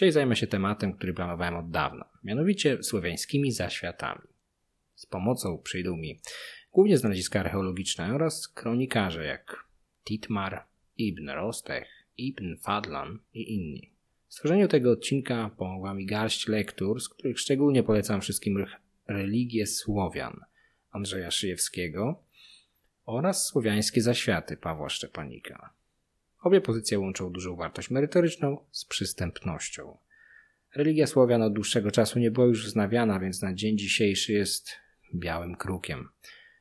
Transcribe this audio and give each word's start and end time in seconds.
Dzisiaj 0.00 0.12
zajmę 0.12 0.36
się 0.36 0.46
tematem, 0.46 0.92
który 0.92 1.14
planowałem 1.14 1.56
od 1.56 1.70
dawna, 1.70 2.08
mianowicie 2.24 2.82
słowiańskimi 2.82 3.52
zaświatami. 3.52 4.28
Z 4.94 5.06
pomocą 5.06 5.58
przyjdą 5.58 5.96
mi 5.96 6.20
głównie 6.72 6.98
znaleziska 6.98 7.40
archeologiczne 7.40 8.14
oraz 8.14 8.48
kronikarze 8.48 9.24
jak 9.24 9.64
Titmar, 10.04 10.64
Ibn 10.96 11.28
Rostech, 11.28 11.88
Ibn 12.16 12.56
Fadlan 12.56 13.18
i 13.34 13.54
inni. 13.54 13.92
W 14.28 14.34
stworzeniu 14.34 14.68
tego 14.68 14.90
odcinka 14.90 15.50
pomogła 15.56 15.94
mi 15.94 16.06
garść 16.06 16.48
lektur, 16.48 17.00
z 17.00 17.08
których 17.08 17.40
szczególnie 17.40 17.82
polecam 17.82 18.20
wszystkim 18.20 18.66
religię 19.08 19.66
Słowian 19.66 20.40
Andrzeja 20.90 21.30
Szyjewskiego 21.30 22.22
oraz 23.04 23.46
słowiańskie 23.46 24.02
zaświaty 24.02 24.56
Pawła 24.56 24.88
Szczepanika. 24.88 25.79
Obie 26.40 26.60
pozycje 26.60 26.98
łączą 26.98 27.32
dużą 27.32 27.56
wartość 27.56 27.90
merytoryczną 27.90 28.64
z 28.70 28.84
przystępnością. 28.84 29.98
Religia 30.74 31.06
Słowian 31.06 31.42
od 31.42 31.52
dłuższego 31.52 31.90
czasu 31.90 32.18
nie 32.18 32.30
była 32.30 32.46
już 32.46 32.66
wznawiana, 32.66 33.20
więc 33.20 33.42
na 33.42 33.54
dzień 33.54 33.78
dzisiejszy 33.78 34.32
jest 34.32 34.70
białym 35.14 35.56
krukiem. 35.56 36.08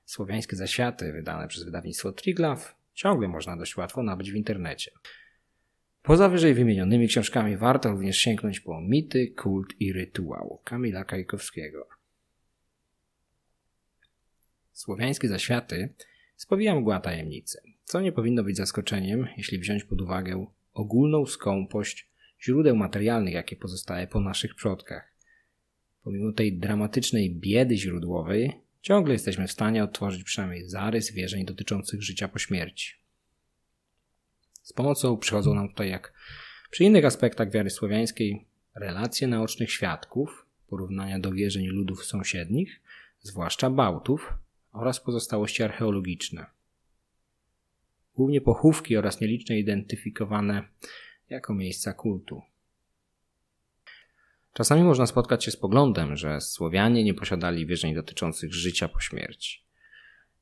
Słowiańskie 0.05 0.55
zaświaty, 0.55 1.11
wydane 1.11 1.47
przez 1.47 1.63
wydawnictwo 1.63 2.11
Triglav, 2.11 2.61
ciągle 2.93 3.27
można 3.27 3.57
dość 3.57 3.77
łatwo 3.77 4.03
nabyć 4.03 4.31
w 4.31 4.35
internecie. 4.35 4.91
Poza 6.03 6.29
wyżej 6.29 6.53
wymienionymi 6.53 7.07
książkami 7.07 7.57
warto 7.57 7.91
również 7.91 8.17
sięgnąć 8.17 8.59
po 8.59 8.81
Mity, 8.81 9.33
Kult 9.37 9.81
i 9.81 9.93
Rytuał 9.93 10.61
Kamila 10.63 11.03
Kajkowskiego. 11.03 11.87
Słowiańskie 14.71 15.27
zaświaty 15.27 15.93
spowija 16.39 16.75
mgła 16.75 16.99
tajemnicy, 16.99 17.61
co 17.83 18.01
nie 18.01 18.11
powinno 18.11 18.43
być 18.43 18.57
zaskoczeniem, 18.57 19.27
jeśli 19.37 19.59
wziąć 19.59 19.83
pod 19.83 20.01
uwagę 20.01 20.45
ogólną 20.73 21.25
skąpość 21.25 22.09
źródeł 22.41 22.75
materialnych, 22.75 23.33
jakie 23.33 23.55
pozostaje 23.55 24.07
po 24.07 24.19
naszych 24.19 24.55
przodkach. 24.55 25.13
Pomimo 26.03 26.31
tej 26.31 26.57
dramatycznej 26.57 27.35
biedy 27.35 27.77
źródłowej, 27.77 28.53
ciągle 28.81 29.13
jesteśmy 29.13 29.47
w 29.47 29.51
stanie 29.51 29.83
odtworzyć 29.83 30.23
przynajmniej 30.23 30.69
zarys 30.69 31.11
wierzeń 31.11 31.45
dotyczących 31.45 32.01
życia 32.01 32.27
po 32.27 32.39
śmierci. 32.39 32.93
Z 34.63 34.73
pomocą 34.73 35.17
przychodzą 35.17 35.53
nam 35.53 35.69
tutaj, 35.69 35.89
jak 35.89 36.13
przy 36.71 36.83
innych 36.83 37.05
aspektach 37.05 37.51
wiary 37.51 37.69
słowiańskiej, 37.69 38.45
relacje 38.75 39.27
naocznych 39.27 39.71
świadków, 39.71 40.45
porównania 40.67 41.19
do 41.19 41.31
wierzeń 41.31 41.67
ludów 41.67 42.05
sąsiednich, 42.05 42.81
zwłaszcza 43.21 43.69
Bałtów, 43.69 44.33
oraz 44.71 44.99
pozostałości 44.99 45.63
archeologiczne. 45.63 46.45
Głównie 48.15 48.41
pochówki 48.41 48.97
oraz 48.97 49.21
nieliczne 49.21 49.59
identyfikowane 49.59 50.67
jako 51.29 51.53
miejsca 51.53 51.93
kultu. 51.93 52.41
Czasami 54.53 54.83
można 54.83 55.05
spotkać 55.05 55.45
się 55.45 55.51
z 55.51 55.57
poglądem, 55.57 56.15
że 56.15 56.41
Słowianie 56.41 57.03
nie 57.03 57.13
posiadali 57.13 57.65
wierzeń 57.65 57.95
dotyczących 57.95 58.53
życia 58.53 58.87
po 58.87 58.99
śmierci. 58.99 59.69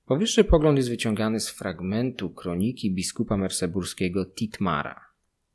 Powyższy 0.05 0.43
pogląd 0.43 0.77
jest 0.77 0.89
wyciągany 0.89 1.39
z 1.39 1.49
fragmentu 1.49 2.29
kroniki 2.29 2.93
biskupa 2.93 3.37
merseburskiego 3.37 4.25
Titmara, 4.25 5.01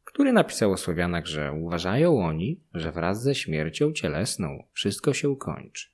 który 0.04 0.32
napisał 0.32 0.72
o 0.72 0.76
Słowianach, 0.76 1.26
że 1.26 1.52
uważają 1.52 2.24
oni, 2.24 2.60
że 2.74 2.92
wraz 2.92 3.22
ze 3.22 3.34
śmiercią 3.34 3.92
cielesną 3.92 4.64
wszystko 4.72 5.14
się 5.14 5.36
kończy. 5.36 5.91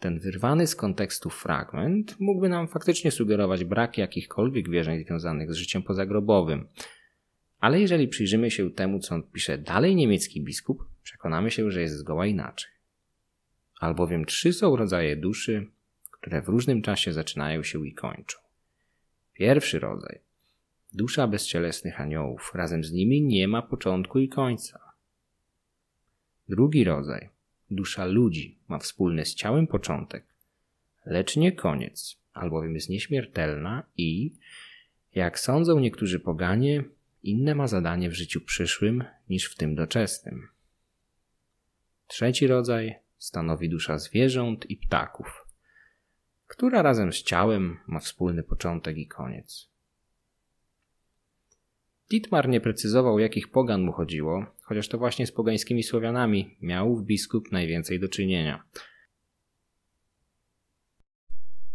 Ten 0.00 0.18
wyrwany 0.18 0.66
z 0.66 0.76
kontekstu 0.76 1.30
fragment 1.30 2.20
mógłby 2.20 2.48
nam 2.48 2.68
faktycznie 2.68 3.10
sugerować 3.10 3.64
brak 3.64 3.98
jakichkolwiek 3.98 4.70
wierzeń 4.70 5.04
związanych 5.04 5.52
z 5.52 5.56
życiem 5.56 5.82
pozagrobowym. 5.82 6.68
Ale 7.58 7.80
jeżeli 7.80 8.08
przyjrzymy 8.08 8.50
się 8.50 8.70
temu, 8.70 8.98
co 8.98 9.22
pisze 9.22 9.58
dalej 9.58 9.96
niemiecki 9.96 10.42
biskup, 10.42 10.84
przekonamy 11.02 11.50
się, 11.50 11.70
że 11.70 11.80
jest 11.80 11.96
zgoła 11.96 12.26
inaczej. 12.26 12.70
Albowiem 13.80 14.24
trzy 14.24 14.52
są 14.52 14.76
rodzaje 14.76 15.16
duszy, 15.16 15.66
które 16.10 16.42
w 16.42 16.48
różnym 16.48 16.82
czasie 16.82 17.12
zaczynają 17.12 17.62
się 17.62 17.86
i 17.86 17.94
kończą. 17.94 18.38
Pierwszy 19.32 19.78
rodzaj 19.78 20.20
dusza 20.92 21.26
bezcielesnych 21.26 22.00
aniołów, 22.00 22.52
razem 22.54 22.84
z 22.84 22.92
nimi 22.92 23.22
nie 23.22 23.48
ma 23.48 23.62
początku 23.62 24.18
i 24.18 24.28
końca. 24.28 24.80
Drugi 26.48 26.84
rodzaj 26.84 27.28
dusza 27.70 28.04
ludzi 28.04 28.58
ma 28.68 28.78
wspólny 28.78 29.24
z 29.24 29.34
ciałem 29.34 29.66
początek, 29.66 30.24
lecz 31.06 31.36
nie 31.36 31.52
koniec, 31.52 32.20
albowiem 32.32 32.74
jest 32.74 32.88
nieśmiertelna 32.88 33.82
i, 33.96 34.34
jak 35.14 35.38
sądzą 35.38 35.78
niektórzy 35.78 36.20
poganie, 36.20 36.84
inne 37.22 37.54
ma 37.54 37.66
zadanie 37.66 38.10
w 38.10 38.14
życiu 38.14 38.40
przyszłym 38.40 39.04
niż 39.28 39.44
w 39.44 39.56
tym 39.56 39.74
doczesnym. 39.74 40.48
Trzeci 42.06 42.46
rodzaj 42.46 42.94
stanowi 43.18 43.68
dusza 43.68 43.98
zwierząt 43.98 44.70
i 44.70 44.76
ptaków, 44.76 45.46
która 46.46 46.82
razem 46.82 47.12
z 47.12 47.22
ciałem 47.22 47.78
ma 47.86 48.00
wspólny 48.00 48.42
początek 48.42 48.96
i 48.96 49.06
koniec. 49.06 49.69
Dietmar 52.10 52.48
nie 52.48 52.60
precyzował, 52.60 53.18
jakich 53.18 53.48
pogan 53.48 53.82
mu 53.82 53.92
chodziło, 53.92 54.46
chociaż 54.62 54.88
to 54.88 54.98
właśnie 54.98 55.26
z 55.26 55.32
pogańskimi 55.32 55.82
Słowianami 55.82 56.56
miał 56.60 56.96
w 56.96 57.04
biskup 57.04 57.52
najwięcej 57.52 58.00
do 58.00 58.08
czynienia. 58.08 58.64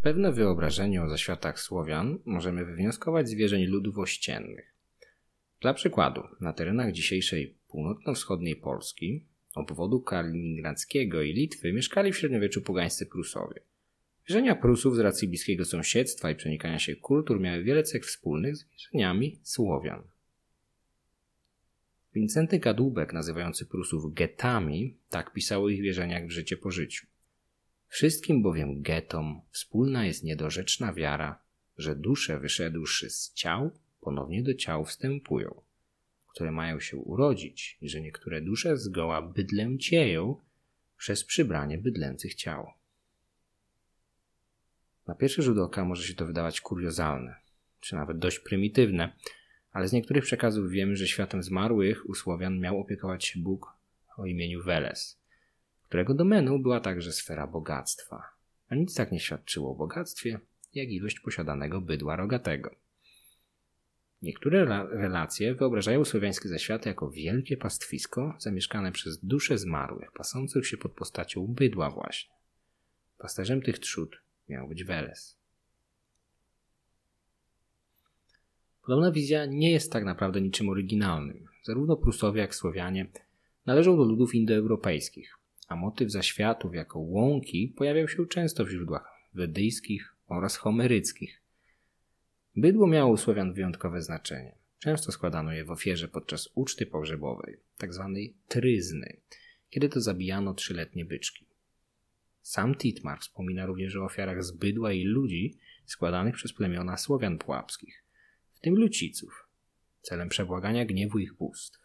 Pewne 0.02 0.32
wyobrażenie 0.32 1.04
o 1.04 1.10
zaświatach 1.10 1.60
Słowian 1.60 2.20
możemy 2.26 2.66
wywnioskować 2.66 3.30
z 3.30 3.34
wierzeń 3.34 3.66
ludów 3.66 3.98
ościennych. 3.98 4.74
Dla 5.62 5.74
przykładu, 5.74 6.22
na 6.42 6.54
terenach 6.54 6.92
dzisiejszej 6.92 7.56
północno-wschodniej 7.68 8.56
Polski, 8.56 9.26
obwodu 9.56 10.02
kaliningradzkiego 10.02 11.22
i 11.22 11.34
Litwy 11.34 11.74
mieszkali 11.74 12.12
w 12.12 12.18
średniowieczu 12.18 12.62
pogańscy 12.62 13.06
Prusowie. 13.06 13.62
Wierzenia 14.30 14.56
Prusów 14.56 14.96
z 14.96 15.00
racji 15.00 15.28
bliskiego 15.28 15.66
sąsiedztwa 15.66 16.32
i 16.32 16.36
przenikania 16.36 16.80
się 16.80 16.96
kultur 16.96 17.40
miały 17.40 17.64
wiele 17.64 17.84
cech 17.84 18.06
wspólnych 18.06 18.58
z 18.58 18.70
wierzeniami 18.70 19.40
Słowian. 19.44 20.15
Wincenty 22.16 22.60
Kadłubek, 22.60 23.14
nazywający 23.14 23.66
Prusów 23.66 24.14
getami, 24.14 24.98
tak 25.10 25.34
pisał 25.34 25.64
o 25.64 25.70
ich 25.70 25.82
wierzeniach 25.82 26.28
w 26.28 26.32
życie 26.32 26.58
po 26.58 26.72
życiu. 26.72 27.08
Wszystkim 27.88 28.42
bowiem 28.44 28.82
getom 28.82 29.42
wspólna 29.52 30.06
jest 30.06 30.24
niedorzeczna 30.24 30.94
wiara, 30.94 31.40
że 31.78 31.96
dusze 31.96 32.40
wyszedłszy 32.40 33.10
z 33.10 33.34
ciał 33.34 33.72
ponownie 34.02 34.44
do 34.44 34.54
ciał 34.54 34.86
wstępują, 34.86 35.62
które 36.28 36.52
mają 36.52 36.80
się 36.80 36.98
urodzić 36.98 37.78
i 37.82 37.90
że 37.90 38.02
niektóre 38.02 38.42
dusze 38.42 38.78
zgoła 38.78 39.22
bydlęcieją 39.22 40.42
przez 40.98 41.24
przybranie 41.24 41.78
bydlęcych 41.78 42.36
ciał. 42.36 42.72
Na 45.08 45.16
pierwszy 45.16 45.42
rzut 45.42 45.58
oka 45.58 45.86
może 45.86 46.04
się 46.04 46.14
to 46.14 46.26
wydawać 46.26 46.62
kuriozalne, 46.62 47.36
czy 47.80 47.96
nawet 47.96 48.18
dość 48.18 48.40
prymitywne, 48.40 49.14
ale 49.76 49.88
z 49.88 49.94
niektórych 49.94 50.24
przekazów 50.24 50.70
wiemy, 50.70 50.96
że 50.96 51.08
światem 51.08 51.44
zmarłych 51.44 52.10
u 52.10 52.16
Słowian 52.16 52.60
miał 52.60 52.80
opiekować 52.80 53.26
się 53.26 53.40
Bóg 53.40 53.74
o 54.18 54.26
imieniu 54.26 54.64
Weles, 54.64 55.20
którego 55.84 56.14
domeną 56.14 56.62
była 56.62 56.80
także 56.80 57.12
sfera 57.12 57.48
bogactwa. 57.48 58.24
A 58.70 58.76
nic 58.76 58.96
tak 58.96 59.12
nie 59.12 59.20
świadczyło 59.20 59.72
o 59.72 59.76
bogactwie, 59.76 60.40
jak 60.74 60.90
ilość 60.90 61.20
posiadanego 61.20 61.82
bydła 61.82 62.16
rogatego. 62.16 62.76
Niektóre 64.22 64.66
relacje 64.92 65.56
wyobrażają 65.56 66.06
słowiańskie 66.06 66.50
zaświaty 66.50 66.90
jako 66.90 67.10
wielkie 67.10 67.58
pastwisko 67.58 68.36
zamieszkane 68.40 68.92
przez 68.92 69.26
dusze 69.26 69.58
zmarłych, 69.58 70.12
pasących 70.12 70.68
się 70.68 70.78
pod 70.78 70.92
postacią 70.92 71.48
bydła 71.48 71.90
właśnie. 71.90 72.36
Pasterzem 73.18 73.62
tych 73.62 73.80
trzód 73.80 74.22
miał 74.50 74.68
być 74.68 74.84
Weles. 74.84 75.45
Podobna 78.86 79.12
wizja 79.12 79.46
nie 79.46 79.72
jest 79.72 79.92
tak 79.92 80.06
naprawdę 80.06 80.42
niczym 80.42 80.70
oryginalnym. 80.70 81.46
Zarówno 81.64 81.98
Prusowie, 81.98 82.42
jak 82.42 82.56
Słowianie 82.56 83.08
należą 83.66 83.98
do 83.98 84.04
ludów 84.04 84.36
indoeuropejskich, 84.36 85.38
a 85.68 85.76
motyw 85.76 86.12
zaświatów 86.12 86.76
jako 86.76 87.00
łąki 87.00 87.74
pojawiał 87.78 88.08
się 88.08 88.28
często 88.28 88.66
w 88.66 88.70
źródłach 88.70 89.12
wedyjskich 89.34 90.16
oraz 90.28 90.58
homeryckich. 90.58 91.42
Bydło 92.56 92.88
miało 92.88 93.12
u 93.12 93.18
Słowian 93.18 93.54
wyjątkowe 93.54 94.02
znaczenie. 94.02 94.56
Często 94.80 95.12
składano 95.12 95.52
je 95.52 95.66
w 95.66 95.72
ofierze 95.72 96.08
podczas 96.08 96.50
uczty 96.56 96.86
pogrzebowej, 96.86 97.58
tzw. 97.78 98.14
Tak 98.16 98.34
tryzny, 98.48 99.18
kiedy 99.70 99.90
to 99.90 100.02
zabijano 100.02 100.54
trzyletnie 100.54 101.06
byczki. 101.06 101.46
Sam 102.42 102.76
Titmar 102.76 103.20
wspomina 103.20 103.66
również 103.66 103.96
o 103.96 104.06
ofiarach 104.06 104.44
z 104.44 104.52
bydła 104.52 104.94
i 104.94 105.04
ludzi 105.04 105.58
składanych 105.86 106.36
przez 106.36 106.54
plemiona 106.54 106.98
Słowian 106.98 107.38
pułapskich 107.38 108.05
tym 108.60 108.76
luciców, 108.76 109.48
celem 110.02 110.30
przebłagania 110.30 110.86
gniewu 110.86 111.20
ich 111.20 111.34
bóstw. 111.34 111.80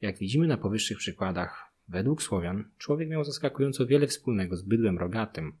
Jak 0.00 0.18
widzimy 0.18 0.46
na 0.46 0.56
powyższych 0.56 0.98
przykładach, 0.98 1.72
według 1.88 2.22
Słowian 2.22 2.70
człowiek 2.78 3.08
miał 3.08 3.24
zaskakująco 3.24 3.86
wiele 3.86 4.06
wspólnego 4.06 4.56
z 4.56 4.62
bydłem 4.62 4.98
rogatym, 4.98 5.52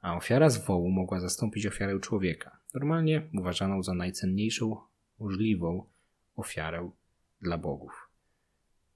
a 0.00 0.16
ofiara 0.16 0.50
z 0.50 0.66
wołu 0.66 0.90
mogła 0.90 1.20
zastąpić 1.20 1.66
ofiarę 1.66 2.00
człowieka, 2.00 2.58
normalnie 2.74 3.30
uważaną 3.34 3.82
za 3.82 3.94
najcenniejszą 3.94 4.76
możliwą 5.18 5.86
ofiarę 6.36 6.90
dla 7.40 7.58
bogów. 7.58 8.08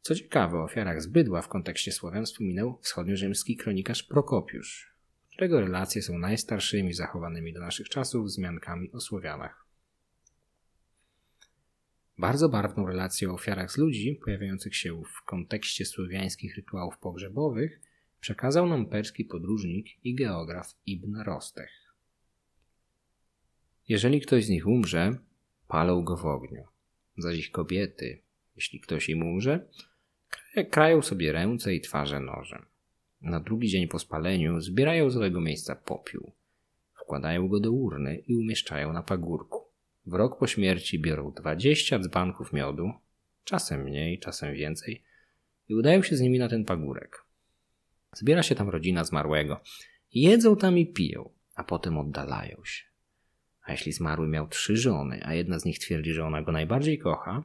Co 0.00 0.14
ciekawe, 0.14 0.58
o 0.58 0.64
ofiarach 0.64 1.02
z 1.02 1.06
bydła 1.06 1.42
w 1.42 1.48
kontekście 1.48 1.92
Słowian 1.92 2.24
wspominał 2.24 2.78
wschodniorzymski 2.82 3.56
kronikarz 3.56 4.02
Prokopiusz, 4.02 4.92
którego 5.32 5.60
relacje 5.60 6.02
są 6.02 6.18
najstarszymi 6.18 6.94
zachowanymi 6.94 7.52
do 7.52 7.60
naszych 7.60 7.88
czasów 7.88 8.26
wzmiankami 8.26 8.92
o 8.92 9.00
Słowianach. 9.00 9.61
Bardzo 12.22 12.48
barwną 12.48 12.86
relację 12.86 13.30
o 13.30 13.34
ofiarach 13.34 13.72
z 13.72 13.76
ludzi, 13.76 14.20
pojawiających 14.24 14.76
się 14.76 15.02
w 15.02 15.24
kontekście 15.24 15.84
słowiańskich 15.84 16.56
rytuałów 16.56 16.98
pogrzebowych, 16.98 17.80
przekazał 18.20 18.66
nam 18.66 18.86
perski 18.86 19.24
podróżnik 19.24 19.86
i 20.04 20.14
geograf 20.14 20.74
Ibn 20.86 21.16
Rostech. 21.16 21.70
Jeżeli 23.88 24.20
ktoś 24.20 24.44
z 24.44 24.48
nich 24.48 24.66
umrze, 24.66 25.18
palą 25.68 26.04
go 26.04 26.16
w 26.16 26.26
ogniu. 26.26 26.64
Zaś 27.16 27.38
ich 27.38 27.50
kobiety, 27.50 28.22
jeśli 28.56 28.80
ktoś 28.80 29.08
im 29.08 29.22
umrze, 29.22 29.68
krają 30.70 31.02
sobie 31.02 31.32
ręce 31.32 31.74
i 31.74 31.80
twarze 31.80 32.20
nożem. 32.20 32.66
Na 33.20 33.40
drugi 33.40 33.68
dzień 33.68 33.88
po 33.88 33.98
spaleniu 33.98 34.60
zbierają 34.60 35.10
z 35.10 35.16
owego 35.16 35.40
miejsca 35.40 35.76
popiół. 35.76 36.32
Wkładają 36.94 37.48
go 37.48 37.60
do 37.60 37.72
urny 37.72 38.16
i 38.16 38.36
umieszczają 38.36 38.92
na 38.92 39.02
pagórku. 39.02 39.71
W 40.06 40.14
rok 40.14 40.38
po 40.38 40.46
śmierci 40.46 40.98
biorą 40.98 41.32
20 41.32 41.98
dzbanków 41.98 42.52
miodu, 42.52 42.92
czasem 43.44 43.82
mniej, 43.82 44.18
czasem 44.18 44.54
więcej, 44.54 45.02
i 45.68 45.74
udają 45.74 46.02
się 46.02 46.16
z 46.16 46.20
nimi 46.20 46.38
na 46.38 46.48
ten 46.48 46.64
pagórek. 46.64 47.24
Zbiera 48.12 48.42
się 48.42 48.54
tam 48.54 48.68
rodzina 48.68 49.04
zmarłego. 49.04 49.60
Jedzą 50.14 50.56
tam 50.56 50.78
i 50.78 50.86
piją, 50.86 51.30
a 51.56 51.64
potem 51.64 51.98
oddalają 51.98 52.64
się. 52.64 52.84
A 53.62 53.72
jeśli 53.72 53.92
zmarły 53.92 54.28
miał 54.28 54.48
trzy 54.48 54.76
żony, 54.76 55.20
a 55.24 55.34
jedna 55.34 55.58
z 55.58 55.64
nich 55.64 55.78
twierdzi, 55.78 56.12
że 56.12 56.24
ona 56.24 56.42
go 56.42 56.52
najbardziej 56.52 56.98
kocha, 56.98 57.44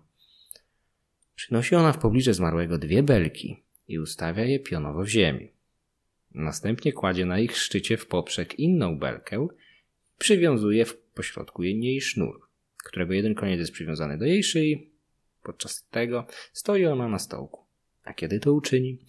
przynosi 1.35 1.75
ona 1.75 1.93
w 1.93 1.97
pobliże 1.97 2.33
zmarłego 2.33 2.77
dwie 2.77 3.03
belki 3.03 3.63
i 3.87 3.99
ustawia 3.99 4.43
je 4.43 4.59
pionowo 4.59 5.03
w 5.03 5.07
ziemi. 5.07 5.51
Następnie 6.33 6.93
kładzie 6.93 7.25
na 7.25 7.39
ich 7.39 7.57
szczycie 7.57 7.97
w 7.97 8.07
poprzek 8.07 8.59
inną 8.59 8.99
belkę 8.99 9.47
i 10.15 10.17
przywiązuje 10.17 10.85
w 10.85 10.97
pośrodku 10.97 11.63
jej 11.63 12.01
sznur, 12.01 12.46
którego 12.85 13.13
jeden 13.13 13.35
koniec 13.35 13.59
jest 13.59 13.71
przywiązany 13.71 14.17
do 14.17 14.25
jej 14.25 14.43
szyi. 14.43 14.91
Podczas 15.43 15.87
tego 15.91 16.27
stoi 16.53 16.85
ona 16.85 17.07
na 17.07 17.19
stołku. 17.19 17.65
A 18.03 18.13
kiedy 18.13 18.39
to 18.39 18.53
uczyni, 18.53 18.99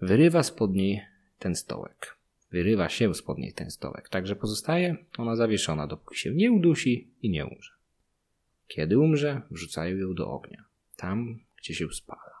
wyrywa 0.00 0.42
spod 0.42 0.74
niej 0.74 1.00
ten 1.38 1.54
stołek. 1.54 2.16
Wyrywa 2.50 2.88
się 2.88 3.14
spod 3.14 3.38
niej 3.38 3.52
ten 3.52 3.70
stołek, 3.70 4.08
także 4.08 4.36
pozostaje 4.36 4.96
ona 5.18 5.36
zawieszona, 5.36 5.86
dopóki 5.86 6.18
się 6.18 6.34
nie 6.34 6.52
udusi 6.52 7.10
i 7.22 7.30
nie 7.30 7.46
umrze. 7.46 7.72
Kiedy 8.68 8.98
umrze, 8.98 9.42
wrzucają 9.50 9.96
ją 9.96 10.14
do 10.14 10.30
ognia, 10.30 10.64
tam, 10.96 11.38
gdzie 11.58 11.74
się 11.74 11.88
spala. 11.92 12.34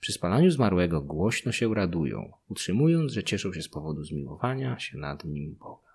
Przy 0.00 0.12
spalaniu 0.12 0.50
zmarłego 0.50 1.00
głośno 1.00 1.52
się 1.52 1.74
radują, 1.74 2.32
utrzymując, 2.48 3.12
że 3.12 3.24
cieszą 3.24 3.52
się 3.52 3.62
z 3.62 3.68
powodu 3.68 4.04
zmiłowania 4.04 4.78
się 4.78 4.98
nad 4.98 5.24
nim 5.24 5.54
Boga. 5.54 5.89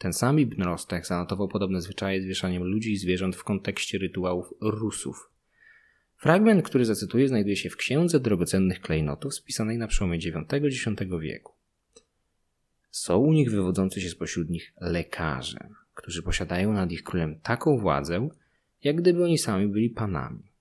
Ten 0.00 0.12
sam 0.12 0.40
Ibn 0.40 0.62
Rostek 0.62 1.06
zanotował 1.06 1.48
podobne 1.48 1.80
zwyczaje 1.80 2.22
z 2.22 2.24
wieszaniem 2.24 2.62
ludzi 2.62 2.92
i 2.92 2.96
zwierząt 2.96 3.36
w 3.36 3.44
kontekście 3.44 3.98
rytuałów 3.98 4.54
Rusów. 4.60 5.30
Fragment, 6.16 6.64
który 6.64 6.84
zacytuję, 6.84 7.28
znajduje 7.28 7.56
się 7.56 7.70
w 7.70 7.76
Księdze 7.76 8.20
Drogocennych 8.20 8.80
Klejnotów 8.80 9.34
spisanej 9.34 9.78
na 9.78 9.86
przełomie 9.86 10.18
IX-X 10.18 10.86
wieku. 11.20 11.52
Są 12.90 13.18
u 13.18 13.32
nich 13.32 13.50
wywodzący 13.50 14.00
się 14.00 14.08
spośród 14.08 14.50
nich 14.50 14.72
lekarze, 14.80 15.68
którzy 15.94 16.22
posiadają 16.22 16.72
nad 16.72 16.92
ich 16.92 17.02
królem 17.02 17.40
taką 17.40 17.78
władzę, 17.78 18.28
jak 18.84 18.96
gdyby 18.96 19.24
oni 19.24 19.38
sami 19.38 19.68
byli 19.68 19.90
panami. 19.90 20.52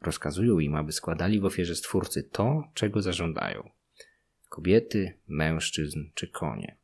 Rozkazują 0.00 0.58
im, 0.58 0.74
aby 0.74 0.92
składali 0.92 1.40
w 1.40 1.44
ofierze 1.44 1.74
Stwórcy 1.74 2.22
to, 2.22 2.70
czego 2.74 3.02
zażądają. 3.02 3.70
Kobiety, 4.48 5.12
mężczyzn 5.28 6.04
czy 6.14 6.28
konie. 6.28 6.76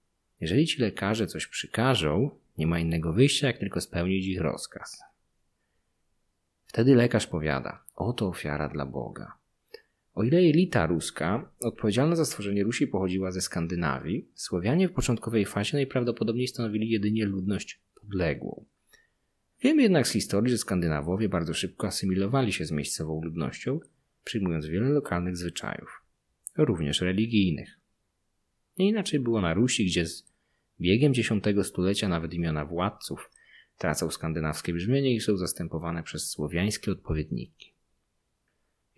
Jeżeli 0.43 0.67
ci 0.67 0.83
lekarze 0.83 1.27
coś 1.27 1.47
przykażą, 1.47 2.31
nie 2.59 2.67
ma 2.67 2.79
innego 2.79 3.13
wyjścia, 3.13 3.47
jak 3.47 3.59
tylko 3.59 3.81
spełnić 3.81 4.27
ich 4.27 4.41
rozkaz. 4.41 5.01
Wtedy 6.67 6.95
lekarz 6.95 7.27
powiada: 7.27 7.85
Oto 7.97 8.29
ofiara 8.29 8.69
dla 8.69 8.87
Boga. 8.87 9.33
O 10.15 10.23
ile 10.23 10.39
elita 10.39 10.87
ruska, 10.87 11.51
odpowiedzialna 11.61 12.17
za 12.17 12.25
stworzenie 12.25 12.65
Rusi, 12.65 12.87
pochodziła 12.87 13.31
ze 13.31 13.41
Skandynawii, 13.41 14.29
Słowianie 14.35 14.89
w 14.89 14.93
początkowej 14.93 15.47
fazie 15.47 15.77
najprawdopodobniej 15.77 16.49
stanowili 16.49 16.91
jedynie 16.91 17.25
ludność 17.25 17.81
podległą. 18.01 18.65
Wiemy 19.61 19.83
jednak 19.83 20.09
z 20.09 20.13
historii, 20.13 20.51
że 20.51 20.59
Skandynawowie 20.59 21.29
bardzo 21.29 21.55
szybko 21.55 21.87
asymilowali 21.87 22.53
się 22.53 22.65
z 22.65 22.71
miejscową 22.71 23.23
ludnością, 23.25 23.81
przyjmując 24.25 24.67
wiele 24.67 24.89
lokalnych 24.89 25.37
zwyczajów, 25.37 26.03
również 26.57 27.01
religijnych. 27.01 27.79
Nie 28.79 28.89
inaczej 28.89 29.21
było 29.21 29.41
na 29.41 29.55
Rusi, 29.55 29.87
gdzie 29.87 30.07
z 30.07 30.32
biegiem 30.83 31.13
X 31.13 31.69
stulecia 31.69 32.09
nawet 32.09 32.35
imiona 32.35 32.65
władców 32.65 33.31
tracą 33.79 34.11
skandynawskie 34.11 34.73
brzmienie 34.73 35.15
i 35.15 35.21
są 35.21 35.37
zastępowane 35.37 36.03
przez 36.03 36.31
słowiańskie 36.31 36.93
odpowiedniki. 36.93 37.75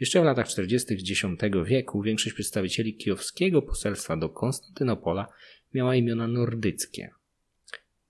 Jeszcze 0.01 0.21
w 0.21 0.25
latach 0.25 0.49
40. 0.49 0.95
X 0.95 1.23
wieku 1.65 2.03
większość 2.03 2.35
przedstawicieli 2.35 2.97
kijowskiego 2.97 3.63
poselstwa 3.63 4.17
do 4.17 4.29
Konstantynopola 4.29 5.29
miała 5.75 5.95
imiona 5.95 6.29
nordyckie– 6.29 7.11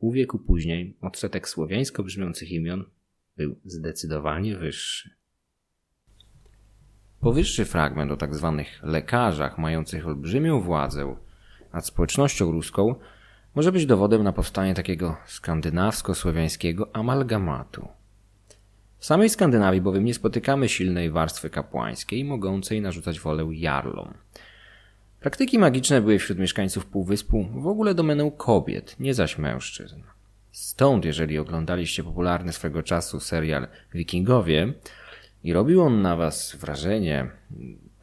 Pół 0.04 0.12
wieku 0.12 0.38
później 0.38 0.96
odsetek 1.00 1.48
słowiańsko 1.48 2.02
brzmiących 2.02 2.50
imion 2.50 2.84
był 3.36 3.60
zdecydowanie 3.64 4.56
wyższy. 4.56 5.10
Powyższy 7.20 7.64
fragment 7.64 8.12
o 8.12 8.16
tzw. 8.16 8.54
Tak 8.56 8.90
lekarzach 8.90 9.58
mających 9.58 10.06
olbrzymią 10.06 10.60
władzę 10.60 11.16
nad 11.72 11.86
społecznością 11.86 12.52
ruską 12.52 12.94
może 13.54 13.72
być 13.72 13.86
dowodem 13.86 14.22
na 14.22 14.32
powstanie 14.32 14.74
takiego 14.74 15.16
skandynawsko-słowiańskiego 15.26 16.86
amalgamatu. 16.92 17.88
W 18.98 19.06
samej 19.06 19.30
Skandynawii 19.30 19.80
bowiem 19.80 20.04
nie 20.04 20.14
spotykamy 20.14 20.68
silnej 20.68 21.10
warstwy 21.10 21.50
kapłańskiej 21.50 22.24
mogącej 22.24 22.80
narzucać 22.80 23.20
wolę 23.20 23.48
jarlom. 23.52 24.14
Praktyki 25.20 25.58
magiczne 25.58 26.00
były 26.00 26.18
wśród 26.18 26.38
mieszkańców 26.38 26.86
Półwyspu 26.86 27.48
w 27.54 27.66
ogóle 27.66 27.94
domeną 27.94 28.30
kobiet, 28.30 28.96
nie 29.00 29.14
zaś 29.14 29.38
mężczyzn. 29.38 30.02
Stąd, 30.52 31.04
jeżeli 31.04 31.38
oglądaliście 31.38 32.04
popularny 32.04 32.52
swego 32.52 32.82
czasu 32.82 33.20
serial 33.20 33.66
Wikingowie 33.94 34.72
i 35.44 35.52
robił 35.52 35.82
on 35.82 36.02
na 36.02 36.17
was 36.17 36.56
wrażenie 36.56 37.31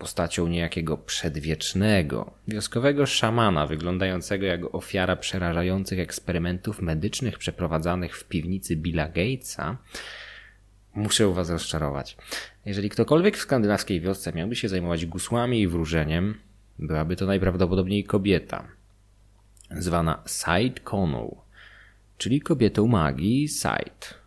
postacią 0.02 0.48
niejakiego 0.48 0.98
przedwiecznego, 0.98 2.34
wioskowego 2.48 3.06
szamana 3.06 3.68
wyglądającego 3.68 4.46
jak 4.46 4.76
ofiara 4.76 5.16
przerażających 5.16 6.00
eksperymentów 6.00 6.82
medycznych 6.82 7.38
przeprowadzanych 7.38 8.18
w 8.18 8.24
piwnicy 8.24 8.76
Billa 8.76 9.10
Gatesa, 9.10 9.78
muszę 10.96 11.34
was 11.34 11.50
rozczarować. 11.50 12.18
Jeżeli 12.66 12.90
ktokolwiek 12.90 13.38
w 13.38 13.42
skandynawskiej 13.42 14.02
wiosce 14.02 14.34
miałby 14.34 14.56
się 14.56 14.70
zajmować 14.70 15.06
gusłami 15.06 15.62
i 15.62 15.68
wróżeniem, 15.68 16.36
Byłaby 16.82 17.16
to 17.16 17.26
najprawdopodobniej 17.26 18.04
kobieta, 18.04 18.68
zwana 19.72 20.24
Side 20.28 20.80
Koną, 20.84 21.42
czyli 22.18 22.42
kobietą 22.42 22.88
magii 22.88 23.48
Side. 23.48 24.21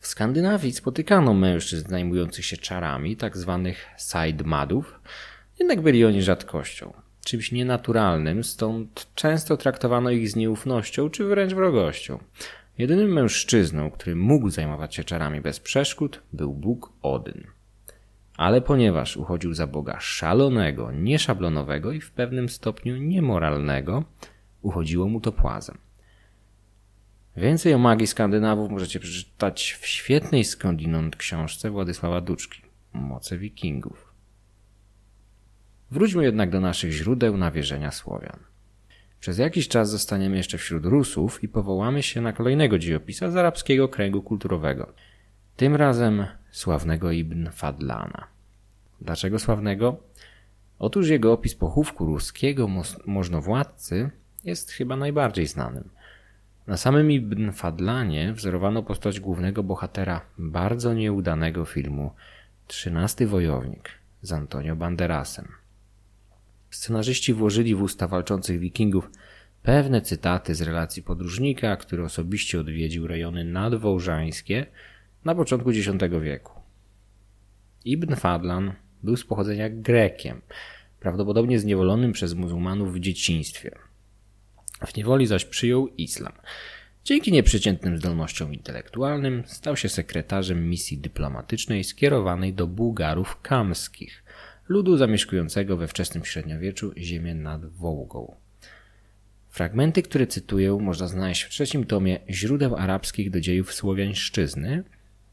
W 0.00 0.06
Skandynawii 0.06 0.72
spotykano 0.72 1.34
mężczyzn 1.34 1.88
zajmujących 1.88 2.44
się 2.44 2.56
czarami, 2.56 3.16
tak 3.16 3.36
zwanych 3.36 3.86
side 3.98 4.44
madów, 4.44 5.00
jednak 5.58 5.80
byli 5.80 6.04
oni 6.04 6.22
rzadkością, 6.22 6.92
czymś 7.24 7.52
nienaturalnym, 7.52 8.44
stąd 8.44 9.06
często 9.14 9.56
traktowano 9.56 10.10
ich 10.10 10.30
z 10.30 10.36
nieufnością 10.36 11.10
czy 11.10 11.24
wręcz 11.24 11.54
wrogością. 11.54 12.18
Jedynym 12.78 13.12
mężczyzną, 13.12 13.90
który 13.90 14.16
mógł 14.16 14.50
zajmować 14.50 14.94
się 14.94 15.04
czarami 15.04 15.40
bez 15.40 15.60
przeszkód, 15.60 16.22
był 16.32 16.52
Bóg 16.52 16.92
Odyn 17.02 17.46
ale 18.40 18.60
ponieważ 18.60 19.16
uchodził 19.16 19.54
za 19.54 19.66
Boga 19.66 20.00
szalonego, 20.00 20.92
nieszablonowego 20.92 21.92
i 21.92 22.00
w 22.00 22.10
pewnym 22.10 22.48
stopniu 22.48 22.96
niemoralnego, 22.96 24.04
uchodziło 24.62 25.08
mu 25.08 25.20
to 25.20 25.32
płazem. 25.32 25.78
Więcej 27.36 27.74
o 27.74 27.78
magii 27.78 28.06
Skandynawów 28.06 28.70
możecie 28.70 29.00
przeczytać 29.00 29.78
w 29.80 29.86
świetnej 29.86 30.44
skądinąd 30.44 31.16
książce 31.16 31.70
Władysława 31.70 32.20
Duczki 32.20 32.62
Moce 32.92 33.38
Wikingów. 33.38 34.12
Wróćmy 35.90 36.24
jednak 36.24 36.50
do 36.50 36.60
naszych 36.60 36.92
źródeł 36.92 37.36
nawierzenia 37.36 37.90
Słowian. 37.90 38.38
Przez 39.20 39.38
jakiś 39.38 39.68
czas 39.68 39.90
zostaniemy 39.90 40.36
jeszcze 40.36 40.58
wśród 40.58 40.86
Rusów 40.86 41.44
i 41.44 41.48
powołamy 41.48 42.02
się 42.02 42.20
na 42.20 42.32
kolejnego 42.32 42.78
dziejopisa 42.78 43.30
z 43.30 43.36
arabskiego 43.36 43.88
kręgu 43.88 44.22
kulturowego. 44.22 44.92
Tym 45.56 45.76
razem 45.76 46.26
sławnego 46.50 47.12
Ibn 47.12 47.50
Fadlana. 47.50 48.26
Dlaczego 49.00 49.38
sławnego? 49.38 49.96
Otóż 50.78 51.08
jego 51.08 51.32
opis 51.32 51.54
pochówku 51.54 52.06
ruskiego 52.06 52.68
możnowładcy 53.06 54.10
jest 54.44 54.70
chyba 54.70 54.96
najbardziej 54.96 55.46
znanym. 55.46 55.90
Na 56.70 56.76
samym 56.76 57.10
Ibn 57.10 57.52
Fadlanie 57.52 58.32
wzorowano 58.32 58.82
postać 58.82 59.20
głównego 59.20 59.62
bohatera 59.62 60.20
bardzo 60.38 60.94
nieudanego 60.94 61.64
filmu 61.64 62.10
Trzynasty 62.66 63.26
Wojownik 63.26 63.90
z 64.22 64.32
Antonio 64.32 64.76
Banderasem. 64.76 65.48
Scenarzyści 66.70 67.34
włożyli 67.34 67.74
w 67.74 67.82
usta 67.82 68.08
walczących 68.08 68.58
wikingów 68.58 69.10
pewne 69.62 70.00
cytaty 70.00 70.54
z 70.54 70.62
relacji 70.62 71.02
podróżnika, 71.02 71.76
który 71.76 72.04
osobiście 72.04 72.60
odwiedził 72.60 73.06
rejony 73.06 73.44
nadwołżańskie 73.44 74.66
na 75.24 75.34
początku 75.34 75.70
X 75.70 75.88
wieku. 76.22 76.60
Ibn 77.84 78.14
Fadlan 78.14 78.72
był 79.02 79.16
z 79.16 79.24
pochodzenia 79.24 79.70
Grekiem, 79.70 80.40
prawdopodobnie 81.00 81.58
zniewolonym 81.58 82.12
przez 82.12 82.34
muzułmanów 82.34 82.94
w 82.94 83.00
dzieciństwie. 83.00 83.89
W 84.86 84.96
niewoli 84.96 85.26
zaś 85.26 85.44
przyjął 85.44 85.88
islam. 85.88 86.32
Dzięki 87.04 87.32
nieprzeciętnym 87.32 87.98
zdolnościom 87.98 88.54
intelektualnym 88.54 89.42
stał 89.46 89.76
się 89.76 89.88
sekretarzem 89.88 90.70
misji 90.70 90.98
dyplomatycznej 90.98 91.84
skierowanej 91.84 92.54
do 92.54 92.66
Bułgarów 92.66 93.40
kamskich, 93.42 94.24
ludu 94.68 94.96
zamieszkującego 94.96 95.76
we 95.76 95.88
wczesnym 95.88 96.24
średniowieczu 96.24 96.92
ziemię 96.96 97.34
nad 97.34 97.66
Wołgą. 97.66 98.36
Fragmenty, 99.48 100.02
które 100.02 100.26
cytuję, 100.26 100.78
można 100.80 101.08
znaleźć 101.08 101.42
w 101.42 101.48
trzecim 101.48 101.84
tomie 101.84 102.20
źródeł 102.28 102.76
arabskich 102.76 103.30
do 103.30 103.40
dziejów 103.40 103.74
Słowiańszczyzny 103.74 104.84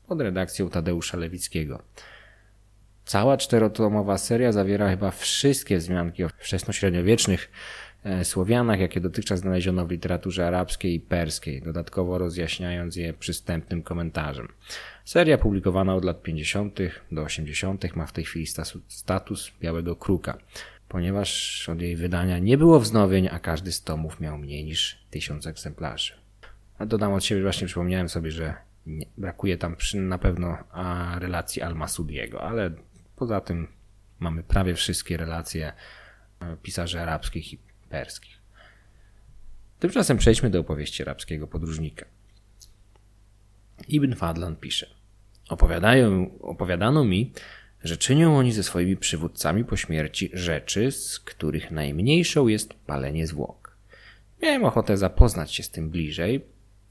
pod 0.08 0.22
redakcją 0.22 0.70
Tadeusza 0.70 1.18
Lewickiego. 1.18 1.84
Cała 3.06 3.38
czterotomowa 3.38 4.18
seria 4.18 4.51
zawiera 4.51 4.89
chyba 4.89 5.12
wszystkie 5.12 5.77
wzmianki 5.77 6.24
o 6.24 6.30
wczesnośredniowiecznych 6.30 7.51
Słowianach, 8.24 8.80
jakie 8.80 9.02
dotychczas 9.02 9.40
znaleziono 9.40 9.86
w 9.86 9.92
literaturze 9.92 10.48
arabskiej 10.48 10.94
i 10.94 11.00
perskiej, 11.00 11.62
dodatkowo 11.62 12.18
rozjaśniając 12.18 12.96
je 12.96 13.14
przystępnym 13.14 13.84
komentarzem. 13.84 14.48
Seria 15.06 15.38
publikowana 15.38 15.96
od 15.96 16.06
lat 16.06 16.24
50. 16.24 16.80
do 17.12 17.22
80. 17.22 17.96
ma 17.96 18.06
w 18.06 18.12
tej 18.12 18.24
chwili 18.24 18.46
status 18.88 19.52
białego 19.62 19.96
kruka, 19.96 20.38
ponieważ 20.90 21.70
od 21.70 21.82
jej 21.82 21.96
wydania 21.96 22.40
nie 22.40 22.58
było 22.58 22.80
wznowień, 22.80 23.28
a 23.32 23.40
każdy 23.40 23.72
z 23.72 23.84
tomów 23.84 24.20
miał 24.20 24.38
mniej 24.38 24.66
niż 24.66 25.06
tysiąc 25.10 25.48
egzemplarzy. 25.48 26.14
A 26.78 26.86
dodam 26.86 27.14
od 27.14 27.24
siebie, 27.24 27.42
właśnie 27.42 27.68
przypomniałem 27.68 28.10
sobie, 28.10 28.32
że 28.32 28.54
nie, 28.86 29.06
brakuje 29.18 29.58
tam 29.58 29.76
przy, 29.76 29.98
na 29.98 30.18
pewno 30.18 30.58
a, 30.72 31.16
relacji 31.20 31.62
Al-Masudiego, 31.62 32.42
ale 32.42 32.72
poza 33.16 33.42
tym 33.42 33.68
mamy 34.20 34.44
prawie 34.44 34.76
wszystkie 34.76 35.18
relacje 35.18 35.74
e, 36.40 36.58
pisarzy 36.64 37.00
arabskich 37.00 37.54
perskich. 37.88 38.38
Tymczasem 39.79 40.17
przejdźmy 40.17 40.50
do 40.50 40.60
opowieści 40.60 41.03
arabskiego 41.03 41.48
podróżnika. 41.48 42.06
Ibn 43.88 44.15
Fadlan 44.15 44.56
pisze: 44.56 44.88
Opowiadają, 45.50 46.39
opowiadano 46.39 47.06
mi, 47.06 47.32
że 47.84 47.98
czynią 47.98 48.38
oni 48.38 48.51
ze 48.51 48.63
swoimi 48.63 48.98
przywódcami 48.98 49.65
po 49.65 49.77
śmierci 49.77 50.29
rzeczy, 50.34 50.91
z 50.91 51.20
których 51.20 51.72
najmniejszą 51.72 52.48
jest 52.48 52.74
palenie 52.74 53.27
zwłok. 53.27 53.77
Miałem 54.41 54.65
ochotę 54.65 54.98
zapoznać 54.98 55.53
się 55.53 55.63
z 55.63 55.70
tym 55.70 55.89
bliżej, 55.89 56.46